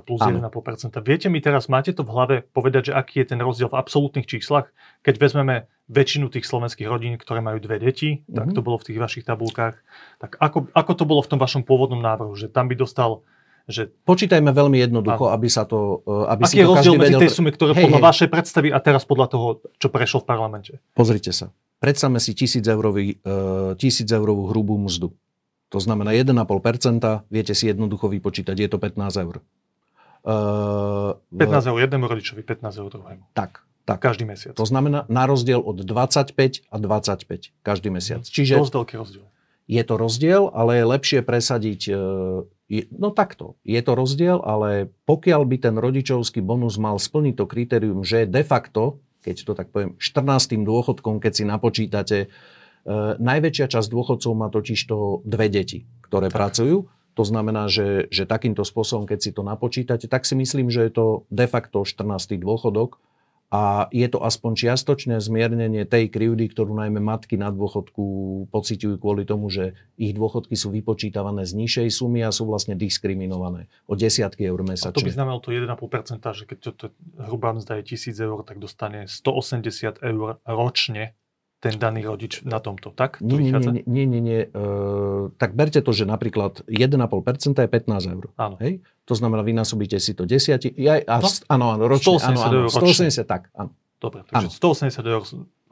plus 0.02 0.22
1,5%. 0.22 1.02
Viete 1.02 1.26
mi 1.30 1.42
teraz, 1.42 1.66
máte 1.66 1.90
to 1.94 2.06
v 2.06 2.10
hlave 2.14 2.36
povedať, 2.54 2.90
že 2.90 2.92
aký 2.94 3.22
je 3.22 3.34
ten 3.34 3.40
rozdiel 3.42 3.70
v 3.70 3.78
absolútnych 3.78 4.26
číslach? 4.26 4.70
Keď 5.02 5.14
vezmeme 5.18 5.66
väčšinu 5.90 6.30
tých 6.30 6.46
slovenských 6.46 6.86
rodín, 6.86 7.18
ktoré 7.18 7.42
majú 7.42 7.58
dve 7.58 7.82
deti, 7.82 8.22
mm-hmm. 8.22 8.34
tak 8.34 8.46
mhm. 8.50 8.54
to 8.54 8.60
bolo 8.62 8.76
v 8.78 8.86
tých 8.90 8.98
vašich 8.98 9.24
tabulkách. 9.26 9.78
Tak 10.22 10.38
ako, 10.38 10.70
ako 10.74 10.92
to 10.94 11.04
bolo 11.06 11.20
v 11.22 11.30
tom 11.34 11.40
vašom 11.42 11.62
pôvodnom 11.66 11.98
návrhu? 11.98 12.34
Že 12.34 12.54
tam 12.54 12.70
by 12.70 12.74
dostal 12.78 13.26
že... 13.70 13.94
Počítajme 14.02 14.50
veľmi 14.50 14.78
jednoducho, 14.82 15.30
aby 15.30 15.46
sa 15.46 15.62
to... 15.62 16.02
E, 16.02 16.32
aby 16.32 16.42
Aký 16.46 16.50
si 16.50 16.56
je 16.58 16.66
to 16.66 16.74
rozdiel 16.74 16.94
medzi 16.98 17.14
tej 17.18 17.30
sumy, 17.30 17.50
ktoré 17.54 17.72
hej, 17.78 17.84
podľa 17.86 18.00
hej. 18.02 18.06
vašej 18.10 18.28
predstavy 18.28 18.68
a 18.74 18.78
teraz 18.82 19.02
podľa 19.06 19.26
toho, 19.30 19.46
čo 19.78 19.88
prešlo 19.90 20.18
v 20.22 20.26
parlamente? 20.26 20.72
Pozrite 20.98 21.30
sa. 21.30 21.54
Predstavme 21.78 22.18
si 22.22 22.34
tisíc, 22.34 22.62
eurový, 22.66 23.18
uh, 23.22 23.74
tisíc 23.74 24.06
eurovú 24.10 24.50
hrubú 24.50 24.78
mzdu. 24.78 25.10
To 25.72 25.78
znamená 25.80 26.12
1,5%, 26.12 27.32
viete 27.32 27.54
si 27.56 27.64
jednoducho 27.66 28.06
vypočítať, 28.12 28.54
je 28.54 28.68
to 28.68 28.78
15 28.78 29.24
eur. 29.24 29.40
Uh, 30.22 31.18
15 31.34 31.72
eur 31.72 31.78
jednému 31.82 32.06
rodičovi, 32.06 32.46
15 32.46 32.78
eur 32.78 32.88
druhému. 32.92 33.22
Tak, 33.34 33.66
tak. 33.88 33.98
Každý 33.98 34.22
mesiac. 34.22 34.54
To 34.54 34.66
znamená 34.68 35.08
na 35.10 35.24
rozdiel 35.26 35.58
od 35.58 35.82
25 35.82 36.70
a 36.70 36.76
25 36.78 37.50
každý 37.66 37.88
mesiac. 37.90 38.22
Mhm. 38.22 38.30
Čiže 38.30 38.54
Dosť 38.62 38.74
veľký 38.78 38.94
rozdiel. 38.98 39.24
Je 39.70 39.82
to 39.86 39.94
rozdiel, 39.94 40.50
ale 40.52 40.82
je 40.82 40.84
lepšie 40.86 41.20
presadiť... 41.22 41.82
No 42.88 43.12
takto, 43.12 43.60
je 43.68 43.76
to 43.84 43.92
rozdiel, 43.92 44.40
ale 44.40 44.88
pokiaľ 45.04 45.44
by 45.44 45.56
ten 45.60 45.76
rodičovský 45.76 46.40
bonus 46.40 46.80
mal 46.80 46.96
splniť 46.96 47.34
to 47.36 47.44
kritérium, 47.44 48.00
že 48.00 48.24
de 48.24 48.40
facto, 48.40 49.04
keď 49.20 49.36
to 49.44 49.52
tak 49.52 49.68
poviem, 49.68 49.92
14. 50.00 50.56
dôchodkom, 50.64 51.20
keď 51.20 51.32
si 51.36 51.44
napočítate 51.44 52.32
E, 52.82 53.14
najväčšia 53.18 53.66
časť 53.70 53.88
dôchodcov 53.88 54.32
má 54.34 54.50
totiž 54.50 54.80
to 54.90 55.22
dve 55.22 55.46
deti, 55.46 55.86
ktoré 56.06 56.28
tak. 56.28 56.36
pracujú. 56.38 56.90
To 57.12 57.24
znamená, 57.28 57.68
že, 57.68 58.08
že 58.08 58.24
takýmto 58.24 58.64
spôsobom, 58.64 59.04
keď 59.04 59.18
si 59.20 59.30
to 59.30 59.44
napočítate, 59.44 60.08
tak 60.08 60.24
si 60.24 60.32
myslím, 60.34 60.72
že 60.72 60.88
je 60.88 60.92
to 60.92 61.06
de 61.28 61.46
facto 61.46 61.84
14. 61.84 62.40
dôchodok 62.40 62.98
a 63.52 63.92
je 63.92 64.08
to 64.08 64.24
aspoň 64.24 64.64
čiastočné 64.64 65.20
zmiernenie 65.20 65.84
tej 65.84 66.08
krivdy, 66.08 66.48
ktorú 66.48 66.72
najmä 66.72 67.04
matky 67.04 67.36
na 67.36 67.52
dôchodku 67.52 68.04
pociťujú 68.48 68.96
kvôli 68.96 69.28
tomu, 69.28 69.52
že 69.52 69.76
ich 70.00 70.16
dôchodky 70.16 70.56
sú 70.56 70.72
vypočítavané 70.72 71.44
z 71.44 71.60
nižšej 71.60 71.88
sumy 71.92 72.24
a 72.24 72.32
sú 72.32 72.48
vlastne 72.48 72.80
diskriminované 72.80 73.68
o 73.84 73.92
desiatky 73.92 74.48
eur 74.48 74.64
mesačne. 74.64 74.96
A 74.96 75.04
to 75.04 75.04
by 75.04 75.12
znamenalo 75.12 75.44
to 75.44 75.52
1,5%, 75.52 76.24
že 76.32 76.44
keď 76.48 76.58
to, 76.64 76.70
to 76.72 76.86
hrubá 77.28 77.52
mzda 77.52 77.84
je 77.84 77.92
1000 77.92 78.24
eur, 78.24 78.40
tak 78.40 78.56
dostane 78.56 79.04
180 79.04 80.00
eur 80.00 80.40
ročne 80.48 81.12
ten 81.62 81.78
daný 81.78 82.02
rodič 82.02 82.42
na 82.42 82.58
tomto, 82.58 82.90
tak? 82.90 83.22
Nie, 83.22 83.38
nie, 83.38 83.54
nie, 83.54 83.86
nie, 83.86 84.04
nie, 84.10 84.20
nie. 84.20 84.40
E, 84.50 84.62
tak 85.38 85.54
berte 85.54 85.78
to, 85.78 85.94
že 85.94 86.02
napríklad 86.10 86.66
1,5% 86.66 87.62
je 87.62 87.68
15 87.70 88.14
eur. 88.18 88.24
Áno. 88.34 88.58
Hej? 88.58 88.82
To 89.06 89.14
znamená, 89.14 89.46
vynásobíte 89.46 90.02
si 90.02 90.18
to 90.18 90.26
10, 90.26 90.74
ja, 90.74 90.98
a, 91.06 91.22
No. 91.22 91.30
áno, 91.46 91.64
áno, 91.78 91.84
ročne, 91.86 92.18
180 92.18 92.26
áno, 92.26 92.38
áno, 92.42 92.54
eur 92.58 92.66
ročne. 92.66 93.06
180, 93.14 93.30
tak, 93.30 93.42
áno. 93.54 93.70
Dobre, 94.02 94.26
takže 94.26 94.50
180 94.58 95.06
eur, 95.06 95.22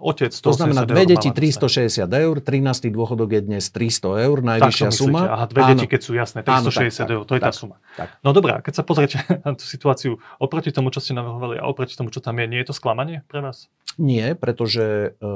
otec 0.00 0.32
180 0.32 0.42
To 0.42 0.52
znamená, 0.56 0.82
dve 0.88 1.04
deti 1.04 1.28
mama 1.28 1.36
zase. 1.36 2.08
360 2.08 2.24
eur, 2.24 2.34
13. 2.40 2.90
dôchodok 2.90 3.28
je 3.36 3.40
dnes 3.44 3.64
300 3.68 4.26
eur, 4.26 4.36
najvyššia 4.40 4.88
Tak 4.88 4.96
suma. 4.96 5.20
Aha, 5.28 5.44
dve 5.46 5.60
Áno. 5.62 5.70
deti, 5.76 5.86
keď 5.86 6.00
sú 6.00 6.12
jasné, 6.16 6.38
Áno, 6.48 6.72
360 6.72 7.04
tak, 7.04 7.08
eur, 7.12 7.22
to 7.28 7.32
je 7.36 7.40
tá 7.40 7.52
tak, 7.52 7.60
suma. 7.60 7.76
tak. 7.94 8.08
No 8.24 8.32
dobré, 8.32 8.56
a 8.56 8.60
keď 8.64 8.74
sa 8.80 8.84
pozriete 8.84 9.20
na 9.46 9.52
tú 9.52 9.64
situáciu 9.68 10.16
oproti 10.40 10.72
tomu, 10.72 10.88
čo 10.88 10.98
ste 10.98 11.12
navrhovali 11.12 11.60
a 11.60 11.68
oproti 11.68 11.94
tomu, 11.94 12.08
čo 12.08 12.24
tam 12.24 12.40
je, 12.40 12.48
nie 12.48 12.60
je 12.64 12.72
to 12.72 12.74
sklamanie 12.74 13.22
pre 13.28 13.44
vás? 13.44 13.68
Nie, 14.00 14.32
pretože 14.32 15.14
e, 15.14 15.28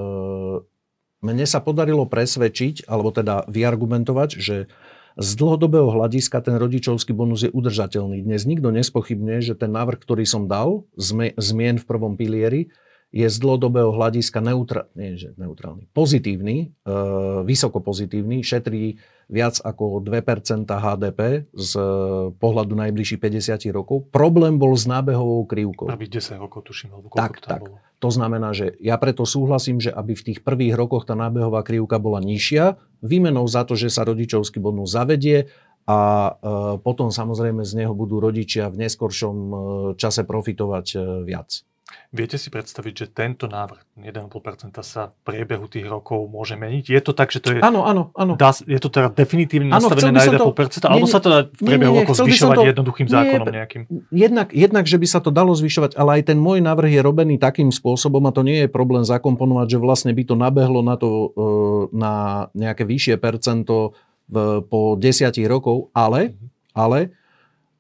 mne 1.21 1.45
sa 1.45 1.61
podarilo 1.61 2.09
presvedčiť, 2.09 2.89
alebo 2.89 3.13
teda 3.13 3.45
vyargumentovať, 3.47 4.31
že 4.41 4.57
z 5.15 5.31
dlhodobého 5.39 5.95
hľadiska 5.95 6.43
ten 6.43 6.59
rodičovský 6.59 7.15
bonus 7.15 7.47
je 7.47 7.51
udržateľný. 7.55 8.27
Dnes 8.27 8.43
nikto 8.51 8.75
nespochybňuje, 8.75 9.41
že 9.47 9.55
ten 9.55 9.71
návrh, 9.71 10.03
ktorý 10.03 10.27
som 10.27 10.51
dal, 10.51 10.91
zmien 11.39 11.79
v 11.79 11.87
prvom 11.87 12.19
pilieri, 12.19 12.75
je 13.15 13.31
z 13.31 13.37
dlhodobého 13.39 13.95
hľadiska 13.95 14.43
neutra- 14.43 14.91
nie, 14.99 15.15
že 15.15 15.39
neutrálny, 15.39 15.87
pozitívny, 15.95 16.75
e, 16.83 16.93
vysoko 17.47 17.79
pozitívny, 17.79 18.43
šetrí 18.43 18.99
viac 19.31 19.63
ako 19.63 20.03
2% 20.03 20.67
HDP 20.67 21.47
z 21.55 21.71
e, 21.79 21.83
pohľadu 22.35 22.75
najbližších 22.75 23.23
50 23.23 23.71
rokov. 23.71 24.11
Problém 24.11 24.59
bol 24.59 24.75
s 24.75 24.91
nábehovou 24.91 25.47
krivkou. 25.47 25.87
Prvých 25.87 26.19
10 26.19 26.43
rokov 26.43 26.67
tuším, 26.67 26.91
alebo 26.91 27.07
Tak, 27.15 27.39
koľko 27.39 27.39
to 27.39 27.47
tam 27.47 27.53
tak. 27.55 27.63
bolo. 27.63 27.77
To 28.03 28.11
znamená, 28.11 28.51
že 28.51 28.75
ja 28.83 28.99
preto 28.99 29.23
súhlasím, 29.23 29.79
že 29.79 29.95
aby 29.95 30.19
v 30.19 30.35
tých 30.35 30.43
prvých 30.43 30.75
rokoch 30.75 31.07
tá 31.07 31.15
nábehová 31.15 31.63
krivka 31.63 32.03
bola 32.03 32.19
nižšia, 32.19 32.83
výmenou 32.99 33.47
za 33.47 33.63
to, 33.63 33.79
že 33.79 33.95
sa 33.95 34.03
rodičovský 34.03 34.59
bonus 34.59 34.91
zavedie 34.91 35.55
a 35.87 35.99
e, 36.35 36.83
potom 36.83 37.15
samozrejme 37.15 37.63
z 37.63 37.87
neho 37.87 37.95
budú 37.95 38.19
rodičia 38.19 38.75
v 38.75 38.83
neskoršom 38.83 39.37
e, 39.39 39.57
čase 40.03 40.27
profitovať 40.27 40.99
viac. 41.23 41.63
Viete 42.17 42.41
si 42.41 42.49
predstaviť, 42.49 42.95
že 42.97 43.07
tento 43.13 43.45
návrh 43.45 44.01
1,5% 44.01 44.73
sa 44.81 45.13
v 45.13 45.15
priebehu 45.21 45.69
tých 45.69 45.85
rokov 45.85 46.25
môže 46.33 46.57
meniť? 46.57 46.89
Je 46.89 47.01
to 47.05 47.13
tak, 47.13 47.29
že 47.29 47.45
to 47.45 47.53
je, 47.53 47.61
Áno, 47.61 47.85
áno, 47.85 48.09
áno. 48.17 48.41
dá, 48.41 48.57
je 48.57 48.81
to 48.81 48.89
teda 48.89 49.13
definitívne 49.13 49.69
Áno, 49.69 49.93
nastavené 49.93 50.17
na 50.17 50.25
som 50.25 50.33
to- 50.33 50.49
1,5%, 50.57 50.89
alebo 50.89 51.05
nie, 51.05 51.13
sa 51.13 51.21
to 51.21 51.29
dá 51.29 51.39
v 51.45 51.61
nie, 51.61 51.67
priebehu 51.69 51.93
nie, 51.93 52.01
rokov 52.01 52.15
zvyšovať 52.25 52.57
to- 52.57 52.69
jednoduchým 52.73 53.07
nie, 53.07 53.13
zákonom 53.13 53.47
nejakým? 53.53 53.83
Jednak, 54.09 54.49
jednak, 54.57 54.85
že 54.89 54.97
by 54.97 55.07
sa 55.11 55.21
to 55.21 55.29
dalo 55.29 55.53
zvyšovať, 55.53 55.93
ale 56.01 56.11
aj 56.19 56.23
ten 56.33 56.39
môj 56.41 56.65
návrh 56.65 56.91
je 56.97 57.01
robený 57.05 57.35
takým 57.37 57.69
spôsobom, 57.69 58.25
a 58.25 58.33
to 58.33 58.41
nie 58.41 58.65
je 58.65 58.69
problém 58.73 59.05
zakomponovať, 59.05 59.77
že 59.77 59.79
vlastne 59.79 60.13
by 60.17 60.23
to 60.25 60.35
nabehlo 60.41 60.81
na, 60.81 60.97
to, 60.97 61.37
e, 61.37 61.47
na 61.93 62.15
nejaké 62.57 62.89
vyššie 62.89 63.21
percento 63.21 63.93
v, 64.25 64.65
po 64.65 64.97
desiatich 64.97 65.45
rokov, 65.45 65.93
ale, 65.93 66.33
ale 66.73 67.13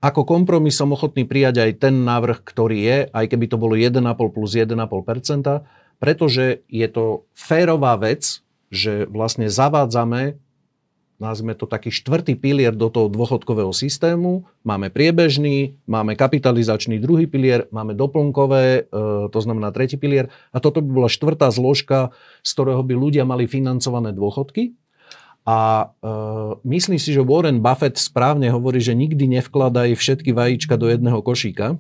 ako 0.05 0.29
kompromis 0.29 0.77
som 0.77 0.93
ochotný 0.93 1.25
prijať 1.25 1.64
aj 1.64 1.71
ten 1.81 2.05
návrh, 2.05 2.45
ktorý 2.45 2.79
je, 2.85 2.99
aj 3.09 3.25
keby 3.25 3.49
to 3.49 3.57
bolo 3.57 3.73
1,5 3.73 4.05
plus 4.37 4.53
1,5%, 4.53 5.64
pretože 5.97 6.61
je 6.69 6.88
to 6.93 7.25
férová 7.33 7.97
vec, 7.97 8.45
že 8.69 9.09
vlastne 9.09 9.49
zavádzame 9.49 10.37
nazvime 11.23 11.55
to 11.55 11.64
taký 11.64 11.88
štvrtý 11.88 12.35
pilier 12.35 12.75
do 12.75 12.90
toho 12.90 13.07
dôchodkového 13.07 13.71
systému. 13.71 14.45
Máme 14.67 14.90
priebežný, 14.90 15.79
máme 15.87 16.19
kapitalizačný 16.19 16.99
druhý 16.99 17.31
pilier, 17.31 17.71
máme 17.71 17.95
doplnkové, 17.95 18.64
e, 18.64 19.03
to 19.31 19.38
znamená 19.40 19.71
tretí 19.71 19.95
pilier. 19.95 20.29
A 20.51 20.59
toto 20.59 20.83
by 20.83 20.90
bola 20.90 21.09
štvrtá 21.09 21.49
zložka, 21.55 22.12
z 22.43 22.51
ktorého 22.53 22.83
by 22.83 22.95
ľudia 22.99 23.25
mali 23.25 23.47
financované 23.47 24.11
dôchodky. 24.11 24.75
A 25.44 25.92
e, 26.00 26.09
myslím 26.64 26.96
si, 26.96 27.12
že 27.12 27.20
Warren 27.20 27.61
Buffett 27.61 28.00
správne 28.00 28.48
hovorí, 28.48 28.80
že 28.80 28.96
nikdy 28.96 29.28
nevkladaj 29.28 29.92
všetky 29.92 30.33
vajíčka 30.33 30.80
do 30.80 30.88
jedného 30.88 31.20
košíka. 31.20 31.66
E, 31.72 31.76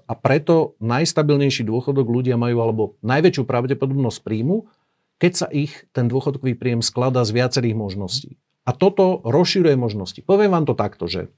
a 0.00 0.12
preto 0.16 0.72
najstabilnejší 0.80 1.68
dôchodok 1.68 2.08
ľudia 2.08 2.40
majú, 2.40 2.64
alebo 2.64 2.82
najväčšiu 3.04 3.44
pravdepodobnosť 3.44 4.18
príjmu, 4.24 4.64
keď 5.20 5.32
sa 5.36 5.46
ich 5.52 5.84
ten 5.92 6.08
dôchodkový 6.08 6.56
príjem 6.56 6.80
skladá 6.80 7.20
z 7.28 7.36
viacerých 7.36 7.76
možností. 7.76 8.40
A 8.64 8.72
toto 8.72 9.20
rozširuje 9.28 9.76
možnosti. 9.76 10.24
Poviem 10.24 10.56
vám 10.56 10.64
to 10.64 10.72
takto, 10.72 11.04
že 11.04 11.28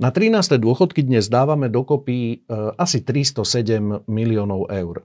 na 0.00 0.10
13. 0.10 0.58
dôchodky 0.58 1.06
dnes 1.06 1.28
dávame 1.28 1.68
dokopy 1.68 2.18
e, 2.18 2.56
asi 2.80 3.04
307 3.04 4.08
miliónov 4.08 4.72
eur. 4.72 5.04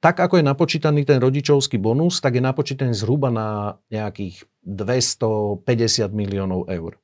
tak 0.00 0.16
ako 0.16 0.40
je 0.40 0.44
napočítaný 0.48 1.04
ten 1.04 1.20
rodičovský 1.20 1.76
bonus, 1.76 2.24
tak 2.24 2.40
je 2.40 2.42
napočítaný 2.42 2.96
zhruba 2.96 3.28
na 3.28 3.76
nejakých 3.92 4.48
250 4.64 6.08
miliónov 6.16 6.68
eur. 6.72 6.96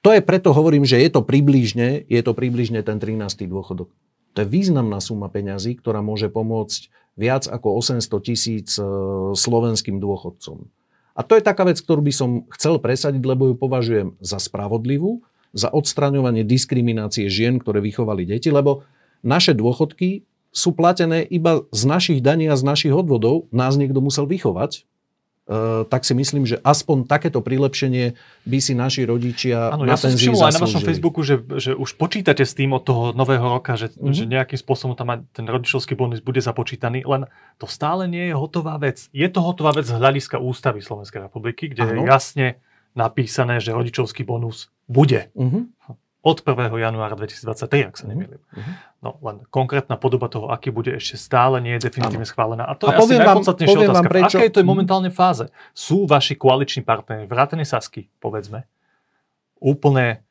To 0.00 0.14
je 0.16 0.24
preto 0.24 0.56
hovorím, 0.56 0.88
že 0.88 1.02
je 1.02 1.10
to 1.12 1.20
približne, 1.20 2.08
je 2.08 2.20
to 2.24 2.32
približne 2.32 2.80
ten 2.80 2.96
13. 2.96 3.44
dôchodok. 3.44 3.92
To 4.32 4.38
je 4.44 4.48
významná 4.48 5.00
suma 5.00 5.28
peňazí, 5.28 5.76
ktorá 5.76 6.00
môže 6.00 6.32
pomôcť 6.32 6.92
viac 7.16 7.48
ako 7.48 7.80
800 7.80 8.04
tisíc 8.20 8.76
e, 8.76 8.84
slovenským 9.32 9.96
dôchodcom. 9.96 10.68
A 11.16 11.20
to 11.24 11.32
je 11.34 11.42
taká 11.42 11.64
vec, 11.64 11.80
ktorú 11.80 12.04
by 12.04 12.12
som 12.12 12.44
chcel 12.52 12.76
presadiť, 12.76 13.24
lebo 13.24 13.48
ju 13.48 13.54
považujem 13.56 14.20
za 14.20 14.36
spravodlivú, 14.36 15.24
za 15.56 15.72
odstraňovanie 15.72 16.44
diskriminácie 16.44 17.32
žien, 17.32 17.56
ktoré 17.56 17.80
vychovali 17.80 18.28
deti, 18.28 18.52
lebo 18.52 18.84
naše 19.24 19.56
dôchodky 19.56 20.28
sú 20.56 20.72
platené 20.72 21.20
iba 21.28 21.60
z 21.68 21.82
našich 21.84 22.18
daní 22.18 22.48
a 22.48 22.56
z 22.56 22.64
našich 22.64 22.90
odvodov. 22.90 23.44
Nás 23.52 23.76
niekto 23.76 24.00
musel 24.00 24.24
vychovať. 24.24 24.88
E, 25.46 25.60
tak 25.86 26.02
si 26.02 26.10
myslím, 26.10 26.42
že 26.42 26.56
aspoň 26.58 27.04
takéto 27.04 27.38
prilepšenie 27.38 28.16
by 28.42 28.58
si 28.58 28.72
naši 28.72 29.04
rodičia 29.04 29.70
Áno, 29.70 29.84
na 29.84 29.94
ja 29.94 30.00
penzii 30.00 30.26
všimol 30.26 30.40
aj 30.40 30.50
na 30.50 30.58
vašom 30.58 30.80
zaslúžili. 30.80 30.88
Facebooku, 30.88 31.20
že, 31.22 31.36
že 31.54 31.70
už 31.70 31.90
počítate 31.94 32.42
s 32.42 32.50
tým 32.50 32.72
od 32.72 32.82
toho 32.82 33.12
nového 33.12 33.44
roka, 33.46 33.76
že, 33.76 33.92
Mhm. 33.94 34.10
že 34.10 34.24
nejakým 34.26 34.58
spôsobom 34.58 34.96
tam 34.96 35.12
ten 35.30 35.44
rodičovský 35.44 35.92
bonus 35.92 36.18
bude 36.18 36.40
započítaný, 36.40 37.04
len 37.04 37.28
to 37.56 37.68
stále 37.68 38.08
nie 38.08 38.26
je 38.26 38.34
hotová 38.34 38.74
vec. 38.76 39.06
Je 39.12 39.28
to 39.28 39.38
hotová 39.38 39.70
vec 39.70 39.86
z 39.86 39.94
hľadiska 39.94 40.40
ústavy 40.40 40.80
Slovenskej 40.80 41.22
republiky, 41.22 41.68
kde 41.68 41.84
je 41.84 41.94
Áno. 41.94 42.08
jasne 42.08 42.58
napísané, 42.90 43.60
že 43.60 43.70
rodičovský 43.70 44.24
bonus 44.24 44.72
bude 44.88 45.28
Mhm, 45.36 45.68
od 46.26 46.42
1. 46.42 46.74
januára 46.76 47.14
2023, 47.14 47.86
ak 47.86 47.94
sa 47.94 48.04
Mhm. 48.04 48.10
nemýlim. 48.10 48.40
mhm. 48.50 48.72
No 48.98 49.14
len 49.22 49.46
konkrétna 49.48 49.94
podoba 49.94 50.26
toho, 50.26 50.50
aký 50.50 50.68
bude 50.68 50.90
ešte 50.90 51.14
stále 51.16 51.62
nie 51.62 51.78
je 51.78 51.86
definitívne 51.86 52.26
schválená. 52.26 52.66
A 52.66 52.74
to 52.74 52.86
A 52.86 52.90
je 52.90 52.94
asi 52.96 53.00
poviem 53.00 53.20
vám- 53.20 53.28
najpodstatnejšia 53.30 53.70
poviem 53.72 53.86
vám 53.88 53.96
otázka. 53.96 54.10
prečo. 54.10 54.26
V 54.26 54.40
akej 54.40 54.50
to 54.50 54.58
je 54.58 54.66
Mhm. 54.66 54.72
momentálne 54.72 55.10
fáze? 55.10 55.44
Sú 55.72 56.02
vaši 56.04 56.34
koaliční 56.34 56.82
partnery, 56.82 57.24
vrátane 57.24 57.62
Sasky, 57.62 58.10
povedzme, 58.18 58.66
úplne 59.56 60.26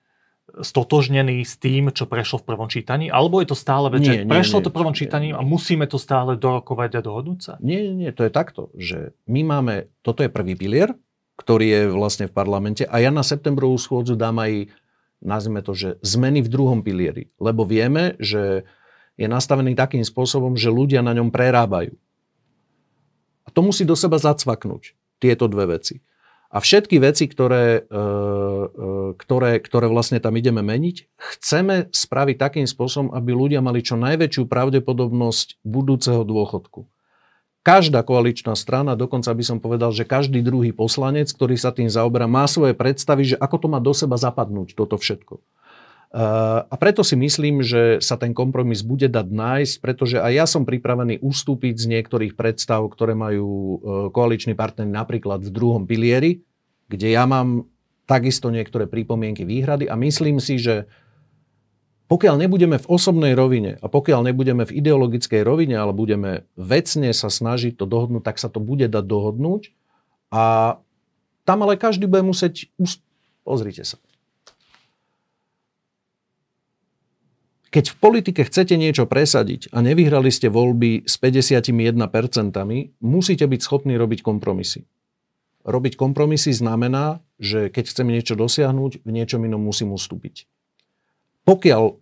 stotožnení 0.56 1.42
s 1.42 1.58
tým, 1.58 1.90
čo 1.90 2.06
prešlo 2.06 2.38
v 2.38 2.48
prvom 2.48 2.68
čítaní? 2.68 3.10
Alebo 3.10 3.40
je 3.40 3.50
to 3.50 3.58
stále 3.58 3.90
vec, 3.90 4.02
že 4.02 4.14
Nie, 4.16 4.30
prešlo 4.30 4.60
nie. 4.60 4.66
to 4.66 4.72
prvom 4.72 4.94
čítaní 4.94 5.30
a 5.30 5.42
musíme 5.42 5.84
to 5.84 5.98
stále 5.98 6.36
dorokovať 6.36 6.92
a 6.96 7.02
dohodnúť 7.02 7.40
sa? 7.42 7.54
Nie, 7.60 7.82
nie, 7.82 7.94
nie, 7.98 8.12
to 8.12 8.24
je 8.24 8.32
takto, 8.32 8.70
že 8.74 8.98
my 9.26 9.42
máme, 9.44 9.74
toto 10.00 10.22
je 10.22 10.30
prvý 10.30 10.54
pilier, 10.54 10.94
ktorý 11.36 11.66
je 11.66 11.82
vlastne 11.90 12.26
v 12.26 12.34
parlamente 12.34 12.84
a 12.84 12.96
ja 12.98 13.10
na 13.10 13.20
septembrovú 13.22 13.76
schôdzu 13.76 14.16
dám 14.16 14.38
aj, 14.38 14.72
nazvime 15.24 15.62
to, 15.64 15.76
že 15.76 15.90
zmeny 16.04 16.44
v 16.44 16.52
druhom 16.52 16.80
pilieri, 16.82 17.32
lebo 17.40 17.64
vieme, 17.64 18.18
že 18.20 18.68
je 19.16 19.28
nastavený 19.28 19.76
takým 19.76 20.04
spôsobom, 20.04 20.60
že 20.60 20.72
ľudia 20.72 21.00
na 21.00 21.16
ňom 21.16 21.32
prerábajú. 21.32 21.96
A 23.46 23.50
to 23.54 23.62
musí 23.64 23.88
do 23.88 23.96
seba 23.96 24.20
zacvaknúť, 24.20 24.98
tieto 25.22 25.48
dve 25.48 25.80
veci. 25.80 26.04
A 26.56 26.64
všetky 26.64 27.04
veci, 27.04 27.28
ktoré, 27.28 27.84
e, 27.84 28.00
e, 28.00 28.88
ktoré, 29.20 29.60
ktoré 29.60 29.92
vlastne 29.92 30.24
tam 30.24 30.40
ideme 30.40 30.64
meniť, 30.64 30.98
chceme 31.20 31.92
spraviť 31.92 32.36
takým 32.40 32.68
spôsobom, 32.70 33.12
aby 33.12 33.36
ľudia 33.36 33.60
mali 33.60 33.84
čo 33.84 34.00
najväčšiu 34.00 34.48
pravdepodobnosť 34.48 35.60
budúceho 35.68 36.24
dôchodku. 36.24 36.88
Každá 37.66 38.06
koaličná 38.06 38.54
strana, 38.54 38.94
dokonca 38.94 39.34
by 39.34 39.42
som 39.42 39.58
povedal, 39.58 39.90
že 39.90 40.06
každý 40.06 40.46
druhý 40.46 40.70
poslanec, 40.70 41.34
ktorý 41.34 41.58
sa 41.58 41.74
tým 41.74 41.90
zaoberá, 41.90 42.30
má 42.30 42.46
svoje 42.46 42.78
predstavy, 42.78 43.34
že 43.34 43.42
ako 43.42 43.66
to 43.66 43.68
má 43.74 43.82
do 43.82 43.90
seba 43.90 44.22
zapadnúť, 44.22 44.78
toto 44.78 45.02
všetko. 45.02 45.42
Uh, 46.16 46.62
A 46.70 46.76
preto 46.78 47.02
si 47.02 47.18
myslím, 47.18 47.66
že 47.66 47.98
sa 48.06 48.22
ten 48.22 48.38
kompromis 48.38 48.86
bude 48.86 49.10
dať 49.10 49.28
nájsť, 49.34 49.76
pretože 49.82 50.22
aj 50.22 50.32
ja 50.32 50.46
som 50.46 50.62
pripravený 50.62 51.26
ustúpiť 51.26 51.76
z 51.76 51.86
niektorých 51.90 52.38
predstav, 52.38 52.86
ktoré 52.86 53.18
majú 53.18 53.50
uh, 53.50 53.70
koaliční 54.14 54.54
partnery 54.54 54.94
napríklad 54.94 55.42
v 55.42 55.50
druhom 55.50 55.90
pilieri, 55.90 56.46
kde 56.86 57.18
ja 57.18 57.26
mám 57.26 57.66
takisto 58.06 58.54
niektoré 58.54 58.86
pripomienky, 58.86 59.42
výhrady 59.42 59.90
a 59.90 59.98
myslím 59.98 60.38
si, 60.38 60.62
že 60.62 60.86
pokiaľ 62.06 62.36
nebudeme 62.46 62.78
v 62.78 62.90
osobnej 62.90 63.34
rovine 63.34 63.82
a 63.82 63.90
pokiaľ 63.90 64.30
nebudeme 64.30 64.62
v 64.66 64.78
ideologickej 64.78 65.42
rovine, 65.42 65.74
ale 65.74 65.90
budeme 65.90 66.46
vecne 66.54 67.10
sa 67.18 67.34
snažiť 67.34 67.82
to 67.82 67.90
dohodnúť, 67.90 68.22
tak 68.22 68.38
sa 68.38 68.50
to 68.50 68.62
bude 68.62 68.86
dať 68.86 69.06
dohodnúť. 69.06 69.74
A 70.30 70.78
tam 71.46 71.58
ale 71.66 71.82
každý 71.82 72.06
bude 72.06 72.26
musieť... 72.26 72.70
us- 72.78 73.02
Pozrite 73.46 73.86
sa. 73.86 74.02
keď 77.76 77.92
v 77.92 78.00
politike 78.00 78.42
chcete 78.48 78.80
niečo 78.80 79.04
presadiť 79.04 79.68
a 79.76 79.84
nevyhrali 79.84 80.32
ste 80.32 80.48
voľby 80.48 81.04
s 81.04 81.20
51%, 81.20 81.92
musíte 83.04 83.44
byť 83.44 83.60
schopní 83.60 84.00
robiť 84.00 84.24
kompromisy. 84.24 84.88
Robiť 85.68 86.00
kompromisy 86.00 86.56
znamená, 86.56 87.20
že 87.36 87.68
keď 87.68 87.92
chceme 87.92 88.16
niečo 88.16 88.40
dosiahnuť, 88.40 89.04
v 89.04 89.10
niečom 89.12 89.44
inom 89.44 89.60
musím 89.60 89.92
ustúpiť. 89.92 90.48
Pokiaľ 91.46 92.02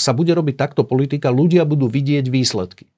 sa 0.00 0.16
bude 0.16 0.32
robiť 0.32 0.56
takto 0.56 0.82
politika, 0.88 1.28
ľudia 1.28 1.68
budú 1.68 1.86
vidieť 1.86 2.26
výsledky. 2.32 2.88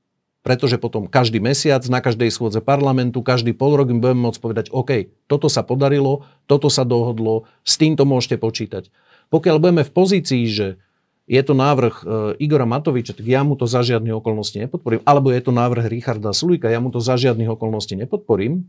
Pretože 0.43 0.79
potom 0.79 1.07
každý 1.07 1.39
mesiac, 1.39 1.83
na 1.87 2.03
každej 2.03 2.35
schôdze 2.35 2.59
parlamentu, 2.63 3.23
každý 3.23 3.55
pol 3.55 3.79
rok 3.79 3.95
im 3.95 4.03
budeme 4.03 4.27
môcť 4.27 4.41
povedať, 4.43 4.67
OK, 4.75 5.11
toto 5.31 5.47
sa 5.47 5.63
podarilo, 5.63 6.27
toto 6.51 6.67
sa 6.67 6.83
dohodlo, 6.83 7.47
s 7.63 7.79
týmto 7.79 8.03
môžete 8.03 8.43
počítať. 8.43 8.91
Pokiaľ 9.31 9.57
budeme 9.63 9.83
v 9.87 9.95
pozícii, 9.95 10.43
že 10.51 10.83
je 11.31 11.43
to 11.47 11.55
návrh 11.55 11.95
e, 12.03 12.05
Igora 12.43 12.67
Matoviča, 12.67 13.15
tak 13.15 13.27
ja 13.27 13.47
mu 13.47 13.55
to 13.55 13.71
za 13.71 13.87
žiadnych 13.87 14.19
okolností 14.19 14.59
nepodporím. 14.59 15.07
Alebo 15.07 15.31
je 15.31 15.41
to 15.47 15.55
návrh 15.55 15.87
Richarda 15.87 16.35
Sulíka, 16.35 16.67
ja 16.67 16.83
mu 16.83 16.91
to 16.91 16.99
za 16.99 17.15
žiadnych 17.15 17.55
okolností 17.55 17.95
nepodporím, 17.95 18.67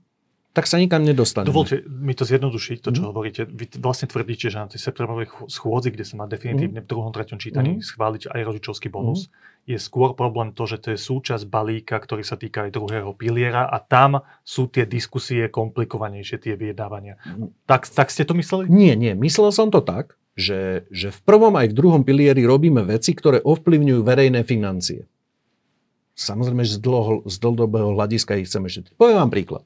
tak 0.54 0.70
sa 0.70 0.78
nikam 0.78 1.02
nedostaneme. 1.02 1.50
Dovolte 1.50 1.82
mi 1.82 2.14
to 2.14 2.30
zjednodušiť, 2.30 2.78
to, 2.86 2.94
čo 2.94 3.02
mm. 3.02 3.08
hovoríte. 3.10 3.42
Vy 3.50 3.74
vlastne 3.82 4.06
tvrdíte, 4.06 4.54
že 4.54 4.62
na 4.62 4.70
tej 4.70 4.86
septembrovej 4.86 5.34
schôdzi, 5.50 5.90
kde 5.90 6.06
sa 6.06 6.14
má 6.22 6.30
definitívne 6.30 6.86
v 6.86 6.88
druhom, 6.88 7.10
treťom 7.10 7.42
čítaní 7.42 7.82
mm. 7.82 7.90
schváliť 7.90 8.30
aj 8.30 8.42
rodičovský 8.46 8.94
bonus, 8.94 9.34
mm. 9.34 9.74
je 9.74 9.78
skôr 9.82 10.14
problém 10.14 10.54
to, 10.54 10.70
že 10.70 10.78
to 10.78 10.94
je 10.94 11.00
súčasť 11.02 11.50
balíka, 11.50 11.98
ktorý 11.98 12.22
sa 12.22 12.38
týka 12.38 12.70
aj 12.70 12.78
druhého 12.78 13.18
piliera 13.18 13.66
a 13.66 13.82
tam 13.82 14.22
sú 14.46 14.70
tie 14.70 14.86
diskusie 14.86 15.50
komplikovanejšie, 15.50 16.38
tie 16.38 16.54
vyjednávania. 16.54 17.18
Mm. 17.26 17.50
Tak, 17.66 17.90
tak 17.90 18.14
ste 18.14 18.22
to 18.22 18.38
mysleli? 18.38 18.70
Nie, 18.70 18.94
nie. 18.94 19.18
Myslel 19.18 19.50
som 19.50 19.74
to 19.74 19.82
tak, 19.82 20.22
že, 20.38 20.86
že 20.94 21.10
v 21.10 21.20
prvom 21.26 21.58
aj 21.58 21.74
v 21.74 21.78
druhom 21.78 22.06
pilieri 22.06 22.46
robíme 22.46 22.86
veci, 22.86 23.18
ktoré 23.18 23.42
ovplyvňujú 23.42 24.06
verejné 24.06 24.46
financie. 24.46 25.10
Samozrejme, 26.14 26.62
že 26.62 26.78
z, 26.78 26.82
dlho, 26.86 27.26
z 27.26 27.36
dlhodobého 27.42 27.98
hľadiska 27.98 28.38
ich 28.38 28.46
chceme 28.46 28.70
šetriť. 28.70 28.94
Poviem 29.02 29.18
vám 29.18 29.34
príklad. 29.34 29.66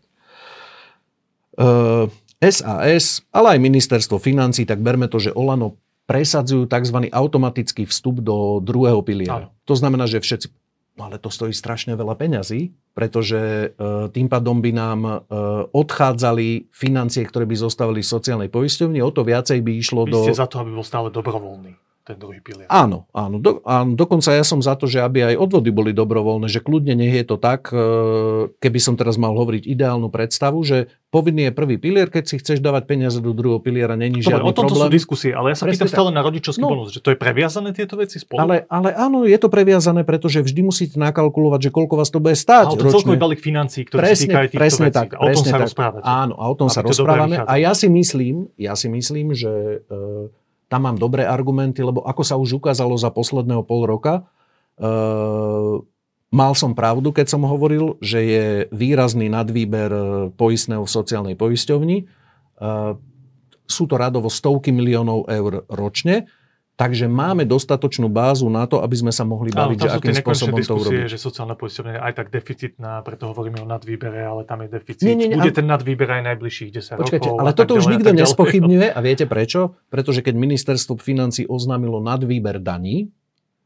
SAS, 2.38 3.26
ale 3.34 3.48
aj 3.58 3.60
ministerstvo 3.60 4.22
financí, 4.22 4.64
tak 4.64 4.80
berme 4.80 5.10
to, 5.10 5.18
že 5.18 5.34
Olano 5.34 5.76
presadzujú 6.08 6.70
tzv. 6.70 7.10
automatický 7.12 7.90
vstup 7.90 8.24
do 8.24 8.62
druhého 8.64 9.02
piliera. 9.04 9.50
Áno. 9.50 9.58
To 9.68 9.76
znamená, 9.76 10.08
že 10.08 10.24
všetci 10.24 10.48
No 10.98 11.06
ale 11.06 11.22
to 11.22 11.30
stojí 11.30 11.54
strašne 11.54 11.94
veľa 11.94 12.18
peňazí, 12.18 12.74
pretože 12.98 13.38
e, 13.38 13.68
tým 14.10 14.26
pádom 14.26 14.58
by 14.58 14.72
nám 14.74 15.00
e, 15.06 15.14
odchádzali 15.70 16.74
financie, 16.74 17.22
ktoré 17.22 17.46
by 17.46 17.54
zostávali 17.54 18.02
v 18.02 18.10
sociálnej 18.18 18.50
poisťovni, 18.50 18.98
o 19.06 19.14
to 19.14 19.22
viacej 19.22 19.62
by 19.62 19.78
išlo 19.78 20.10
Vy 20.10 20.12
do... 20.18 20.26
ste 20.26 20.34
za 20.34 20.50
to, 20.50 20.58
aby 20.58 20.74
bol 20.74 20.82
stále 20.82 21.14
dobrovoľný 21.14 21.87
ten 22.08 22.16
druhý 22.16 22.40
pilier. 22.40 22.72
Áno, 22.72 23.04
áno. 23.12 23.36
Do, 23.44 23.60
áno. 23.68 24.00
Dokonca 24.00 24.32
ja 24.32 24.48
som 24.48 24.64
za 24.64 24.80
to, 24.80 24.88
že 24.88 25.04
aby 25.04 25.36
aj 25.36 25.36
odvody 25.36 25.76
boli 25.76 25.92
dobrovoľné, 25.92 26.48
že 26.48 26.64
kľudne 26.64 26.96
nech 26.96 27.12
je 27.12 27.26
to 27.28 27.36
tak, 27.36 27.68
e, 27.76 27.84
keby 28.64 28.80
som 28.80 28.96
teraz 28.96 29.20
mal 29.20 29.36
hovoriť 29.36 29.68
ideálnu 29.68 30.08
predstavu, 30.08 30.64
že 30.64 30.88
povinný 31.12 31.52
je 31.52 31.54
prvý 31.54 31.76
pilier, 31.76 32.08
keď 32.08 32.24
si 32.24 32.36
chceš 32.40 32.64
dávať 32.64 32.88
peniaze 32.88 33.20
do 33.20 33.36
druhého 33.36 33.60
piliera, 33.60 34.00
není 34.00 34.24
Dobre, 34.24 34.40
žiadny 34.40 34.48
o 34.48 34.56
tomto 34.56 34.80
problém. 34.80 34.88
sú 34.88 34.96
diskusie, 34.96 35.32
ale 35.36 35.52
ja 35.52 35.58
sa 35.60 35.68
Presne 35.68 35.84
pýtam 35.84 35.88
stále 35.92 36.10
na 36.16 36.22
rodičovský 36.24 36.64
no, 36.64 36.72
bonus, 36.72 36.96
že 36.96 37.04
to 37.04 37.12
je 37.12 37.18
previazané 37.20 37.70
tieto 37.76 38.00
veci 38.00 38.24
spolu? 38.24 38.40
Ale, 38.40 38.56
ale 38.72 38.96
áno, 38.96 39.28
je 39.28 39.36
to 39.36 39.52
previazané, 39.52 40.08
pretože 40.08 40.40
vždy 40.40 40.62
musíte 40.64 40.96
nakalkulovať, 40.96 41.60
že 41.68 41.70
koľko 41.76 41.94
vás 42.00 42.08
to 42.08 42.24
bude 42.24 42.40
stáť. 42.40 42.72
Ale 42.72 42.80
to 42.80 42.88
celkový 42.88 43.20
balík 43.20 43.44
financií, 43.44 43.84
ktorý 43.84 44.00
presne, 44.00 44.24
týka 44.32 44.38
aj 44.40 44.48
týchto 44.48 44.64
presne 44.64 44.84
vecí. 44.88 44.96
Tak, 44.96 45.10
a 45.12 45.20
o 45.20 45.30
tom 45.36 45.44
sa 45.44 45.58
rozprávate. 45.60 46.04
Áno, 46.08 46.34
a 46.40 46.44
o 46.48 46.56
tom 46.56 46.70
sa 46.72 46.80
rozprávame. 46.80 47.36
A 47.44 47.54
ja 47.60 47.76
si 47.76 47.92
myslím, 47.92 48.48
ja 48.56 48.80
si 48.80 48.88
myslím, 48.88 49.36
že 49.36 49.84
uh, 49.92 50.32
tam 50.68 50.84
mám 50.84 50.98
dobré 51.00 51.24
argumenty, 51.24 51.80
lebo 51.84 52.04
ako 52.04 52.24
sa 52.24 52.36
už 52.36 52.60
ukázalo 52.60 52.96
za 53.00 53.08
posledného 53.12 53.64
pol 53.64 53.88
roka, 53.88 54.28
e, 54.76 54.92
mal 56.32 56.54
som 56.56 56.76
pravdu, 56.76 57.16
keď 57.16 57.28
som 57.32 57.48
hovoril, 57.48 57.96
že 58.04 58.20
je 58.20 58.46
výrazný 58.76 59.32
nadvýber 59.32 59.92
eh, 59.92 60.06
poistného 60.36 60.84
v 60.84 60.92
sociálnej 60.92 61.36
poisťovni. 61.40 61.98
E, 62.04 62.06
sú 63.68 63.84
to 63.88 63.96
radovo 64.00 64.32
stovky 64.32 64.72
miliónov 64.72 65.28
eur 65.28 65.68
ročne. 65.68 66.28
Takže 66.78 67.10
máme 67.10 67.42
dostatočnú 67.42 68.06
bázu 68.06 68.46
na 68.54 68.70
to, 68.70 68.86
aby 68.86 68.94
sme 68.94 69.10
sa 69.10 69.26
mohli 69.26 69.50
baviť, 69.50 69.78
že 69.82 69.90
akým 69.98 70.14
spôsobom 70.14 70.62
to 70.62 70.78
urobiť. 70.78 71.10
že 71.10 71.18
sociálna 71.18 71.58
poisťovňa 71.58 71.92
je 71.98 72.02
aj 72.06 72.14
tak 72.14 72.28
deficitná, 72.30 73.02
preto 73.02 73.34
hovoríme 73.34 73.58
o 73.58 73.66
nadvýbere, 73.66 74.22
ale 74.22 74.46
tam 74.46 74.62
je 74.62 74.70
deficit. 74.70 75.02
Nie, 75.02 75.18
nie, 75.18 75.26
nie, 75.26 75.42
Bude 75.42 75.58
ten 75.58 75.66
nadvýber 75.66 76.06
aj 76.06 76.38
najbližších 76.38 76.70
10 76.70 77.02
Počkajte, 77.02 77.34
rokov. 77.34 77.42
ale 77.42 77.52
toto 77.58 77.82
už 77.82 77.90
nikto 77.90 78.14
nespochybňuje 78.14 78.94
a 78.94 79.00
viete 79.02 79.26
prečo? 79.26 79.74
Pretože 79.90 80.22
keď 80.22 80.38
ministerstvo 80.38 81.02
financí 81.02 81.50
oznámilo 81.50 81.98
nadvýber 81.98 82.62
daní, 82.62 83.10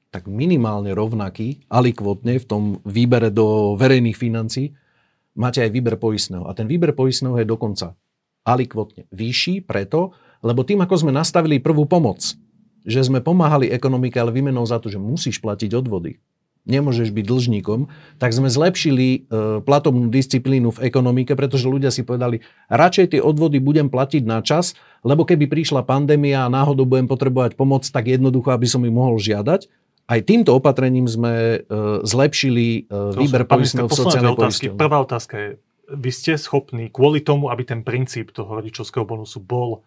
tak 0.07 0.31
minimálne 0.31 0.95
rovnaký, 0.95 1.67
alikvotne 1.67 2.39
v 2.39 2.45
tom 2.47 2.63
výbere 2.87 3.27
do 3.27 3.75
verejných 3.75 4.15
financií, 4.15 4.71
máte 5.35 5.59
aj 5.59 5.71
výber 5.71 5.99
poistného. 5.99 6.47
A 6.47 6.55
ten 6.55 6.63
výber 6.63 6.95
poistného 6.95 7.35
je 7.39 7.47
dokonca 7.47 7.91
alikvotne 8.47 9.03
vyšší 9.11 9.67
preto, 9.67 10.15
lebo 10.43 10.63
tým, 10.63 10.79
ako 10.79 10.95
sme 10.95 11.11
nastavili 11.11 11.59
prvú 11.59 11.83
pomoc, 11.85 12.39
že 12.85 13.05
sme 13.05 13.21
pomáhali 13.21 13.69
ekonomike, 13.69 14.17
ale 14.17 14.33
výmenou 14.33 14.65
za 14.65 14.81
to, 14.81 14.89
že 14.89 14.97
musíš 14.97 15.37
platiť 15.41 15.77
odvody, 15.77 16.17
nemôžeš 16.65 17.09
byť 17.09 17.25
dlžníkom, 17.25 17.89
tak 18.21 18.33
sme 18.37 18.49
zlepšili 18.49 19.07
e, 19.09 19.19
platobnú 19.65 20.13
disciplínu 20.13 20.77
v 20.77 20.83
ekonomike, 20.85 21.33
pretože 21.33 21.65
ľudia 21.65 21.89
si 21.89 22.05
povedali, 22.05 22.45
radšej 22.69 23.17
tie 23.17 23.21
odvody 23.21 23.57
budem 23.57 23.89
platiť 23.89 24.23
na 24.25 24.45
čas, 24.45 24.77
lebo 25.01 25.25
keby 25.25 25.49
prišla 25.49 25.81
pandémia 25.81 26.45
a 26.45 26.53
náhodou 26.53 26.85
budem 26.85 27.09
potrebovať 27.09 27.57
pomoc, 27.57 27.85
tak 27.89 28.05
jednoducho, 28.05 28.53
aby 28.53 28.67
som 28.69 28.85
ich 28.85 28.93
mohol 28.93 29.17
žiadať. 29.17 29.69
Aj 30.11 30.19
týmto 30.21 30.53
opatrením 30.53 31.07
sme 31.07 31.33
e, 31.33 31.59
zlepšili 32.05 32.85
e, 32.85 33.15
výber 33.15 33.47
poistného 33.47 33.89
v 33.89 33.95
sociálnej 33.97 34.33
otázky. 34.37 34.65
Prvá 34.75 35.01
otázka 35.01 35.33
je, 35.39 35.49
vy 35.91 36.11
ste 36.13 36.37
schopní 36.37 36.93
kvôli 36.93 37.25
tomu, 37.25 37.49
aby 37.49 37.65
ten 37.65 37.81
princíp 37.81 38.31
toho 38.31 38.47
rodičovského 38.53 39.03
bonusu 39.03 39.41
bol 39.41 39.83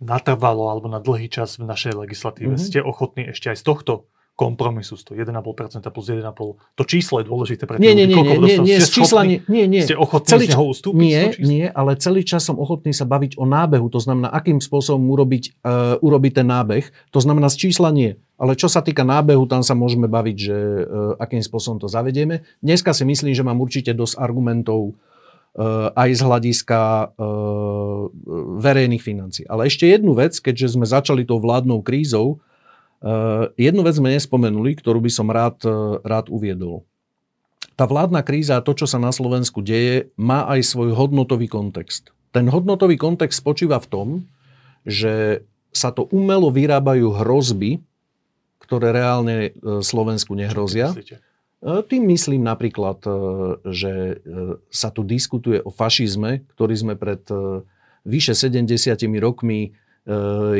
natrvalo 0.00 0.68
alebo 0.68 0.92
na 0.92 1.00
dlhý 1.00 1.32
čas 1.32 1.56
v 1.56 1.64
našej 1.64 1.96
legislatíve. 1.96 2.56
Mm-hmm. 2.56 2.68
Ste 2.68 2.84
ochotní 2.84 3.32
ešte 3.32 3.52
aj 3.52 3.58
z 3.60 3.64
tohto 3.64 3.92
kompromisu, 4.36 5.00
z 5.00 5.02
toho 5.08 5.16
1,5% 5.16 5.80
plus 5.88 6.06
1,5%. 6.12 6.76
To 6.76 6.82
číslo 6.84 7.24
je 7.24 7.24
dôležité 7.24 7.64
pre 7.64 7.80
nie, 7.80 7.96
nie, 7.96 8.04
nie, 8.04 8.20
nie, 8.20 8.36
nie, 8.36 8.56
nie, 8.60 8.76
z 8.76 8.92
čísla 8.92 9.24
nie, 9.24 9.40
nie, 9.48 9.64
nie. 9.64 9.80
Ste 9.80 9.96
ochotní 9.96 10.28
celý, 10.28 10.44
z 10.44 10.48
neho 10.52 10.64
ustúpiť? 10.68 11.00
Nie, 11.00 11.22
nie, 11.40 11.64
ale 11.72 11.96
celý 11.96 12.20
čas 12.20 12.44
som 12.44 12.60
ochotný 12.60 12.92
sa 12.92 13.08
baviť 13.08 13.40
o 13.40 13.48
nábehu. 13.48 13.88
To 13.88 13.96
znamená, 13.96 14.28
akým 14.28 14.60
spôsobom 14.60 15.08
urobiť, 15.08 15.64
uh, 15.64 15.96
urobiť 16.04 16.32
ten 16.44 16.46
nábeh. 16.52 16.84
To 17.16 17.20
znamená, 17.24 17.48
z 17.48 17.64
čísla 17.64 17.88
nie. 17.88 18.20
Ale 18.36 18.52
čo 18.52 18.68
sa 18.68 18.84
týka 18.84 19.08
nábehu, 19.08 19.48
tam 19.48 19.64
sa 19.64 19.72
môžeme 19.72 20.04
baviť, 20.04 20.36
že 20.36 20.56
uh, 20.84 21.16
akým 21.16 21.40
spôsobom 21.40 21.80
to 21.80 21.88
zavedieme. 21.88 22.44
Dneska 22.60 22.92
si 22.92 23.08
myslím, 23.08 23.32
že 23.32 23.40
mám 23.40 23.56
určite 23.56 23.96
dosť 23.96 24.20
argumentov 24.20 24.92
Eh, 24.92 25.15
aj 25.96 26.10
z 26.12 26.20
hľadiska 26.20 26.80
eh, 26.80 27.22
verejných 28.60 29.00
financií. 29.00 29.44
Ale 29.48 29.72
ešte 29.72 29.88
jednu 29.88 30.12
vec, 30.12 30.36
keďže 30.36 30.76
sme 30.76 30.84
začali 30.84 31.24
tou 31.24 31.40
vládnou 31.40 31.80
krízou, 31.80 32.44
eh, 33.00 33.48
jednu 33.56 33.80
vec 33.80 33.96
sme 33.96 34.12
nespomenuli, 34.12 34.76
ktorú 34.76 35.00
by 35.00 35.10
som 35.10 35.32
rád, 35.32 35.64
rád 36.04 36.28
uviedol. 36.28 36.84
Tá 37.76 37.84
vládna 37.84 38.24
kríza 38.24 38.56
a 38.56 38.64
to, 38.64 38.72
čo 38.72 38.88
sa 38.88 38.96
na 38.96 39.12
Slovensku 39.12 39.60
deje, 39.60 40.12
má 40.16 40.48
aj 40.48 40.64
svoj 40.64 40.96
hodnotový 40.96 41.48
kontext. 41.48 42.12
Ten 42.32 42.48
hodnotový 42.48 42.96
kontext 43.00 43.40
spočíva 43.40 43.80
v 43.80 43.88
tom, 43.88 44.08
že 44.84 45.44
sa 45.76 45.92
to 45.92 46.08
umelo 46.08 46.48
vyrábajú 46.48 47.20
hrozby, 47.20 47.84
ktoré 48.64 48.96
reálne 48.96 49.52
Slovensku 49.84 50.32
nehrozia. 50.32 50.96
E, 50.96 51.20
tým 51.66 52.06
myslím 52.14 52.46
napríklad, 52.46 53.02
e, 53.02 53.10
že 53.74 53.92
e, 53.92 54.14
sa 54.70 54.88
tu 54.94 55.02
diskutuje 55.02 55.58
o 55.62 55.70
fašizme, 55.74 56.46
ktorý 56.54 56.74
sme 56.74 56.94
pred 56.94 57.22
vyše 58.06 58.38
70 58.38 58.70
rokmi 59.18 59.74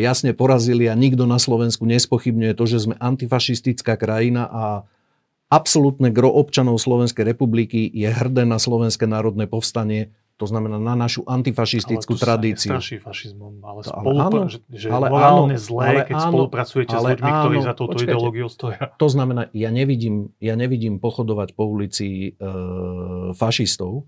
jasne 0.03 0.35
porazili 0.35 0.91
a 0.91 0.99
nikto 0.99 1.23
na 1.31 1.39
Slovensku 1.39 1.87
nespochybňuje 1.87 2.59
to, 2.59 2.65
že 2.67 2.91
sme 2.91 2.99
antifašistická 2.99 3.95
krajina 3.95 4.51
a 4.51 4.83
absolútne 5.47 6.11
gro 6.11 6.35
občanov 6.35 6.83
Slovenskej 6.83 7.23
republiky 7.23 7.87
je 7.87 8.11
hrdé 8.11 8.43
na 8.43 8.59
Slovenské 8.59 9.07
národné 9.07 9.47
povstanie 9.47 10.11
to 10.37 10.45
znamená 10.45 10.77
na 10.77 10.93
našu 10.93 11.25
antifašistickú 11.25 12.13
ale 12.17 12.21
tradíciu. 12.21 12.77
Ale 12.77 12.85
to 12.85 13.01
fašizmom, 13.01 13.65
ale, 13.65 13.81
to, 13.81 13.91
ale 13.97 14.09
áno, 14.21 14.41
že, 14.53 14.61
že 14.69 14.89
ale 14.93 15.09
morálne 15.09 15.57
áno, 15.57 15.65
zlé, 15.65 15.85
ale 15.89 16.01
keď 16.05 16.17
áno, 16.21 16.29
spolupracujete 16.29 16.93
ale 16.93 17.01
s 17.01 17.13
ľuďmi, 17.17 17.31
áno, 17.33 17.41
ktorí 17.41 17.57
za 17.65 17.73
touto 17.73 17.97
počkajte, 17.97 18.05
ideológiou 18.13 18.49
stoja. 18.53 18.81
To 19.01 19.09
znamená, 19.09 19.43
ja 19.57 19.71
nevidím, 19.73 20.37
ja 20.37 20.55
nevidím 20.61 21.01
pochodovať 21.01 21.49
po 21.57 21.65
ulici 21.65 22.37
e, 22.37 22.51
fašistov, 23.33 24.05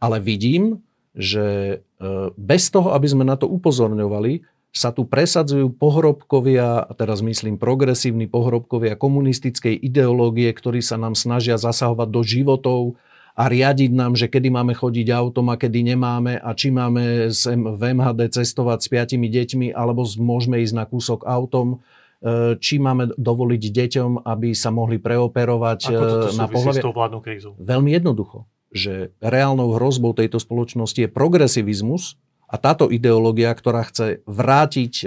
ale 0.00 0.16
vidím, 0.24 0.80
že 1.12 1.46
e, 1.84 2.06
bez 2.32 2.72
toho, 2.72 2.96
aby 2.96 3.04
sme 3.04 3.28
na 3.28 3.36
to 3.36 3.44
upozorňovali, 3.44 4.48
sa 4.72 4.92
tu 4.92 5.08
presadzujú 5.08 5.72
pohrobkovia, 5.72 6.84
a 6.84 6.92
teraz 6.92 7.24
myslím 7.24 7.56
progresívni 7.56 8.28
pohrobkovia 8.28 8.96
komunistickej 8.96 9.74
ideológie, 9.74 10.52
ktorí 10.52 10.84
sa 10.84 11.00
nám 11.00 11.16
snažia 11.16 11.56
zasahovať 11.56 12.08
do 12.08 12.20
životov, 12.24 12.80
a 13.38 13.46
riadiť 13.46 13.94
nám, 13.94 14.18
že 14.18 14.26
kedy 14.26 14.50
máme 14.50 14.74
chodiť 14.74 15.14
autom 15.14 15.54
a 15.54 15.54
kedy 15.54 15.94
nemáme 15.94 16.42
a 16.42 16.50
či 16.58 16.74
máme 16.74 17.30
v 17.54 17.82
MHD 17.94 18.34
cestovať 18.34 18.78
s 18.82 18.88
piatimi 18.90 19.30
deťmi 19.30 19.66
alebo 19.70 20.02
môžeme 20.18 20.58
ísť 20.58 20.74
na 20.74 20.84
kúsok 20.90 21.22
autom. 21.22 21.78
či 22.58 22.82
máme 22.82 23.14
dovoliť 23.14 23.62
deťom, 23.62 24.10
aby 24.26 24.50
sa 24.58 24.74
mohli 24.74 24.98
preoperovať 24.98 25.80
Ako 25.86 26.02
toto 26.02 26.28
na 26.34 26.46
vládnou 26.90 27.22
krízou? 27.22 27.54
Veľmi 27.62 27.94
jednoducho, 27.94 28.50
že 28.74 29.14
reálnou 29.22 29.78
hrozbou 29.78 30.18
tejto 30.18 30.42
spoločnosti 30.42 30.98
je 30.98 31.06
progresivizmus 31.06 32.18
a 32.48 32.56
táto 32.56 32.88
ideológia, 32.88 33.52
ktorá 33.52 33.84
chce 33.84 34.24
vrátiť 34.24 35.04
e, 35.04 35.06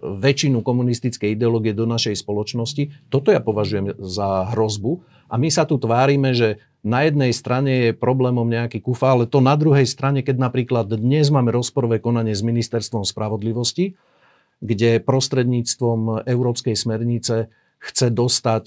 väčšinu 0.00 0.64
komunistickej 0.64 1.36
ideológie 1.36 1.76
do 1.76 1.84
našej 1.84 2.16
spoločnosti, 2.16 3.12
toto 3.12 3.28
ja 3.28 3.44
považujem 3.44 3.92
za 4.00 4.48
hrozbu. 4.56 5.04
A 5.28 5.36
my 5.36 5.52
sa 5.52 5.68
tu 5.68 5.76
tvárime, 5.76 6.32
že 6.32 6.64
na 6.80 7.04
jednej 7.04 7.36
strane 7.36 7.72
je 7.88 7.90
problémom 7.92 8.48
nejaký 8.48 8.80
kufa, 8.80 9.12
ale 9.12 9.28
to 9.28 9.44
na 9.44 9.52
druhej 9.52 9.84
strane, 9.84 10.24
keď 10.24 10.48
napríklad 10.48 10.88
dnes 10.96 11.28
máme 11.28 11.52
rozporové 11.52 12.00
konanie 12.00 12.32
s 12.32 12.40
ministerstvom 12.40 13.04
spravodlivosti, 13.04 13.92
kde 14.64 14.98
prostredníctvom 15.04 16.24
európskej 16.24 16.72
smernice 16.72 17.52
chce 17.82 18.06
dostať 18.14 18.64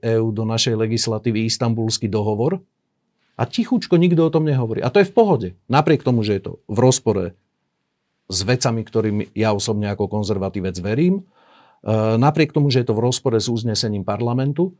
EÚ 0.00 0.28
e 0.30 0.34
do 0.34 0.44
našej 0.46 0.74
legislatívy 0.78 1.50
istambulský 1.50 2.06
dohovor, 2.06 2.62
a 3.42 3.50
tichučko 3.50 3.98
nikto 3.98 4.22
o 4.22 4.30
tom 4.30 4.46
nehovorí. 4.46 4.78
A 4.78 4.92
to 4.94 5.02
je 5.02 5.10
v 5.10 5.14
pohode. 5.14 5.48
Napriek 5.66 6.06
tomu, 6.06 6.22
že 6.22 6.38
je 6.38 6.42
to 6.46 6.52
v 6.70 6.78
rozpore 6.78 7.34
s 8.30 8.38
vecami, 8.46 8.86
ktorým 8.86 9.34
ja 9.34 9.50
osobne 9.50 9.90
ako 9.90 10.06
konzervatívec 10.06 10.78
verím, 10.78 11.26
e, 11.82 11.92
napriek 12.22 12.54
tomu, 12.54 12.70
že 12.70 12.86
je 12.86 12.86
to 12.86 12.94
v 12.94 13.02
rozpore 13.02 13.34
s 13.42 13.50
uznesením 13.50 14.06
parlamentu, 14.06 14.78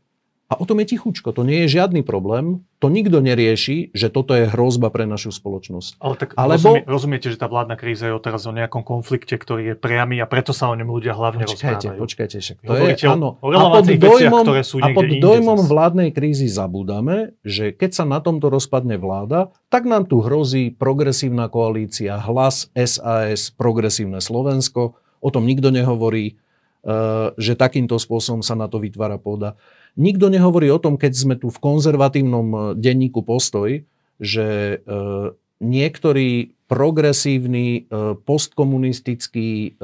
a 0.51 0.59
o 0.59 0.67
tom 0.67 0.83
je 0.83 0.93
tichučko, 0.93 1.31
to 1.31 1.47
nie 1.47 1.65
je 1.65 1.79
žiadny 1.79 2.03
problém, 2.03 2.67
to 2.77 2.91
nikto 2.91 3.23
nerieši, 3.23 3.95
že 3.95 4.11
toto 4.11 4.35
je 4.35 4.51
hrozba 4.51 4.91
pre 4.91 5.07
našu 5.07 5.31
spoločnosť. 5.31 5.97
Ale 6.03 6.13
tak 6.19 6.29
Alebo... 6.35 6.59
rozumie, 6.59 6.81
rozumiete, 6.83 7.27
že 7.31 7.39
tá 7.39 7.47
vládna 7.47 7.79
kríza 7.79 8.11
je 8.11 8.13
teraz 8.19 8.43
o 8.45 8.53
nejakom 8.53 8.83
konflikte, 8.83 9.39
ktorý 9.39 9.73
je 9.73 9.75
priamy 9.79 10.19
a 10.19 10.27
preto 10.27 10.51
sa 10.51 10.67
o 10.69 10.75
ňom 10.75 10.91
ľudia 10.91 11.15
hlavne 11.15 11.47
počkajte, 11.47 11.95
rozprávajú. 11.95 11.99
Počkajte, 12.03 12.35
však 12.43 12.57
to 12.59 12.73
je, 12.75 12.95
áno. 13.07 13.39
O 13.39 13.49
a 13.49 13.81
pod 13.81 13.87
dojmom, 13.87 14.43
ktoré 14.43 14.63
sú 14.67 14.75
a 14.83 14.87
pod 14.91 15.07
dojmom 15.09 15.59
vládnej 15.63 16.09
krízy 16.11 16.51
zabúdame, 16.51 17.39
že 17.41 17.71
keď 17.71 18.03
sa 18.03 18.03
na 18.03 18.19
tomto 18.19 18.51
rozpadne 18.51 18.99
vláda, 18.99 19.55
tak 19.71 19.87
nám 19.87 20.11
tu 20.11 20.19
hrozí 20.21 20.75
progresívna 20.75 21.47
koalícia, 21.47 22.19
hlas, 22.19 22.67
SAS, 22.75 23.55
progresívne 23.55 24.19
Slovensko, 24.19 24.99
o 25.23 25.29
tom 25.31 25.47
nikto 25.47 25.71
nehovorí, 25.71 26.35
eh, 26.35 26.42
že 27.39 27.53
takýmto 27.55 27.95
spôsobom 27.95 28.43
sa 28.43 28.59
na 28.59 28.67
to 28.67 28.83
vytvára 28.83 29.15
pôda. 29.15 29.55
Nikto 29.95 30.27
nehovorí 30.27 30.67
o 30.67 30.81
tom, 30.81 30.99
keď 30.99 31.11
sme 31.15 31.35
tu 31.39 31.47
v 31.47 31.61
konzervatívnom 31.61 32.47
e, 32.51 32.57
denníku 32.75 33.23
postoj, 33.23 33.85
že 34.19 34.47
e, 34.47 34.77
niektorí 35.63 36.57
progresívni, 36.67 37.85
postkomunistickí 38.25 39.77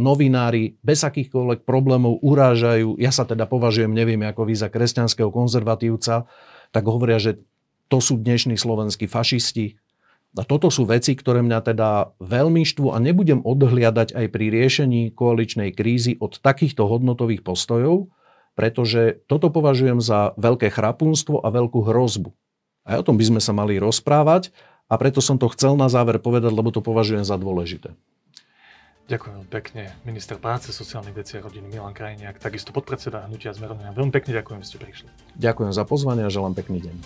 novinári 0.00 0.80
bez 0.80 1.04
akýchkoľvek 1.04 1.68
problémov 1.68 2.24
urážajú, 2.24 2.96
ja 2.96 3.12
sa 3.12 3.28
teda 3.28 3.44
považujem, 3.44 3.92
neviem 3.92 4.24
ako 4.24 4.48
vy 4.48 4.56
za 4.56 4.72
kresťanského 4.72 5.28
konzervatívca, 5.28 6.24
tak 6.72 6.84
hovoria, 6.88 7.20
že 7.20 7.44
to 7.92 8.00
sú 8.00 8.20
dnešní 8.20 8.56
slovenskí 8.56 9.04
fašisti. 9.04 9.76
A 10.36 10.44
toto 10.44 10.68
sú 10.68 10.84
veci, 10.84 11.16
ktoré 11.16 11.40
mňa 11.40 11.60
teda 11.64 12.12
veľmi 12.20 12.62
štvu 12.62 12.92
a 12.92 13.00
nebudem 13.00 13.40
odhliadať 13.40 14.12
aj 14.12 14.26
pri 14.28 14.46
riešení 14.52 15.10
koaličnej 15.16 15.72
krízy 15.72 16.20
od 16.20 16.36
takýchto 16.36 16.84
hodnotových 16.84 17.40
postojov, 17.40 18.12
pretože 18.52 19.24
toto 19.30 19.48
považujem 19.48 20.02
za 20.02 20.36
veľké 20.36 20.68
chrapunstvo 20.68 21.40
a 21.40 21.48
veľkú 21.48 21.80
hrozbu. 21.86 22.34
Aj 22.84 23.00
o 23.00 23.06
tom 23.06 23.16
by 23.16 23.24
sme 23.24 23.40
sa 23.40 23.56
mali 23.56 23.80
rozprávať 23.80 24.52
a 24.88 25.00
preto 25.00 25.24
som 25.24 25.40
to 25.40 25.48
chcel 25.52 25.76
na 25.80 25.88
záver 25.88 26.20
povedať, 26.20 26.52
lebo 26.52 26.68
to 26.74 26.84
považujem 26.84 27.24
za 27.24 27.40
dôležité. 27.40 27.96
Ďakujem 29.08 29.48
pekne. 29.48 29.96
Minister 30.04 30.36
práce, 30.36 30.68
sociálnych 30.68 31.16
vecí 31.16 31.40
a 31.40 31.40
rodiny 31.40 31.64
Milan 31.72 31.96
Krajniak, 31.96 32.36
takisto 32.36 32.76
podpredseda 32.76 33.24
Hnutia 33.24 33.56
Zmerovania. 33.56 33.96
Veľmi 33.96 34.12
pekne 34.12 34.36
ďakujem, 34.36 34.60
že 34.60 34.68
ste 34.68 34.78
prišli. 34.84 35.08
Ďakujem 35.40 35.72
za 35.72 35.84
pozvanie 35.88 36.28
a 36.28 36.30
želám 36.30 36.52
pekný 36.52 36.84
deň. 36.84 36.96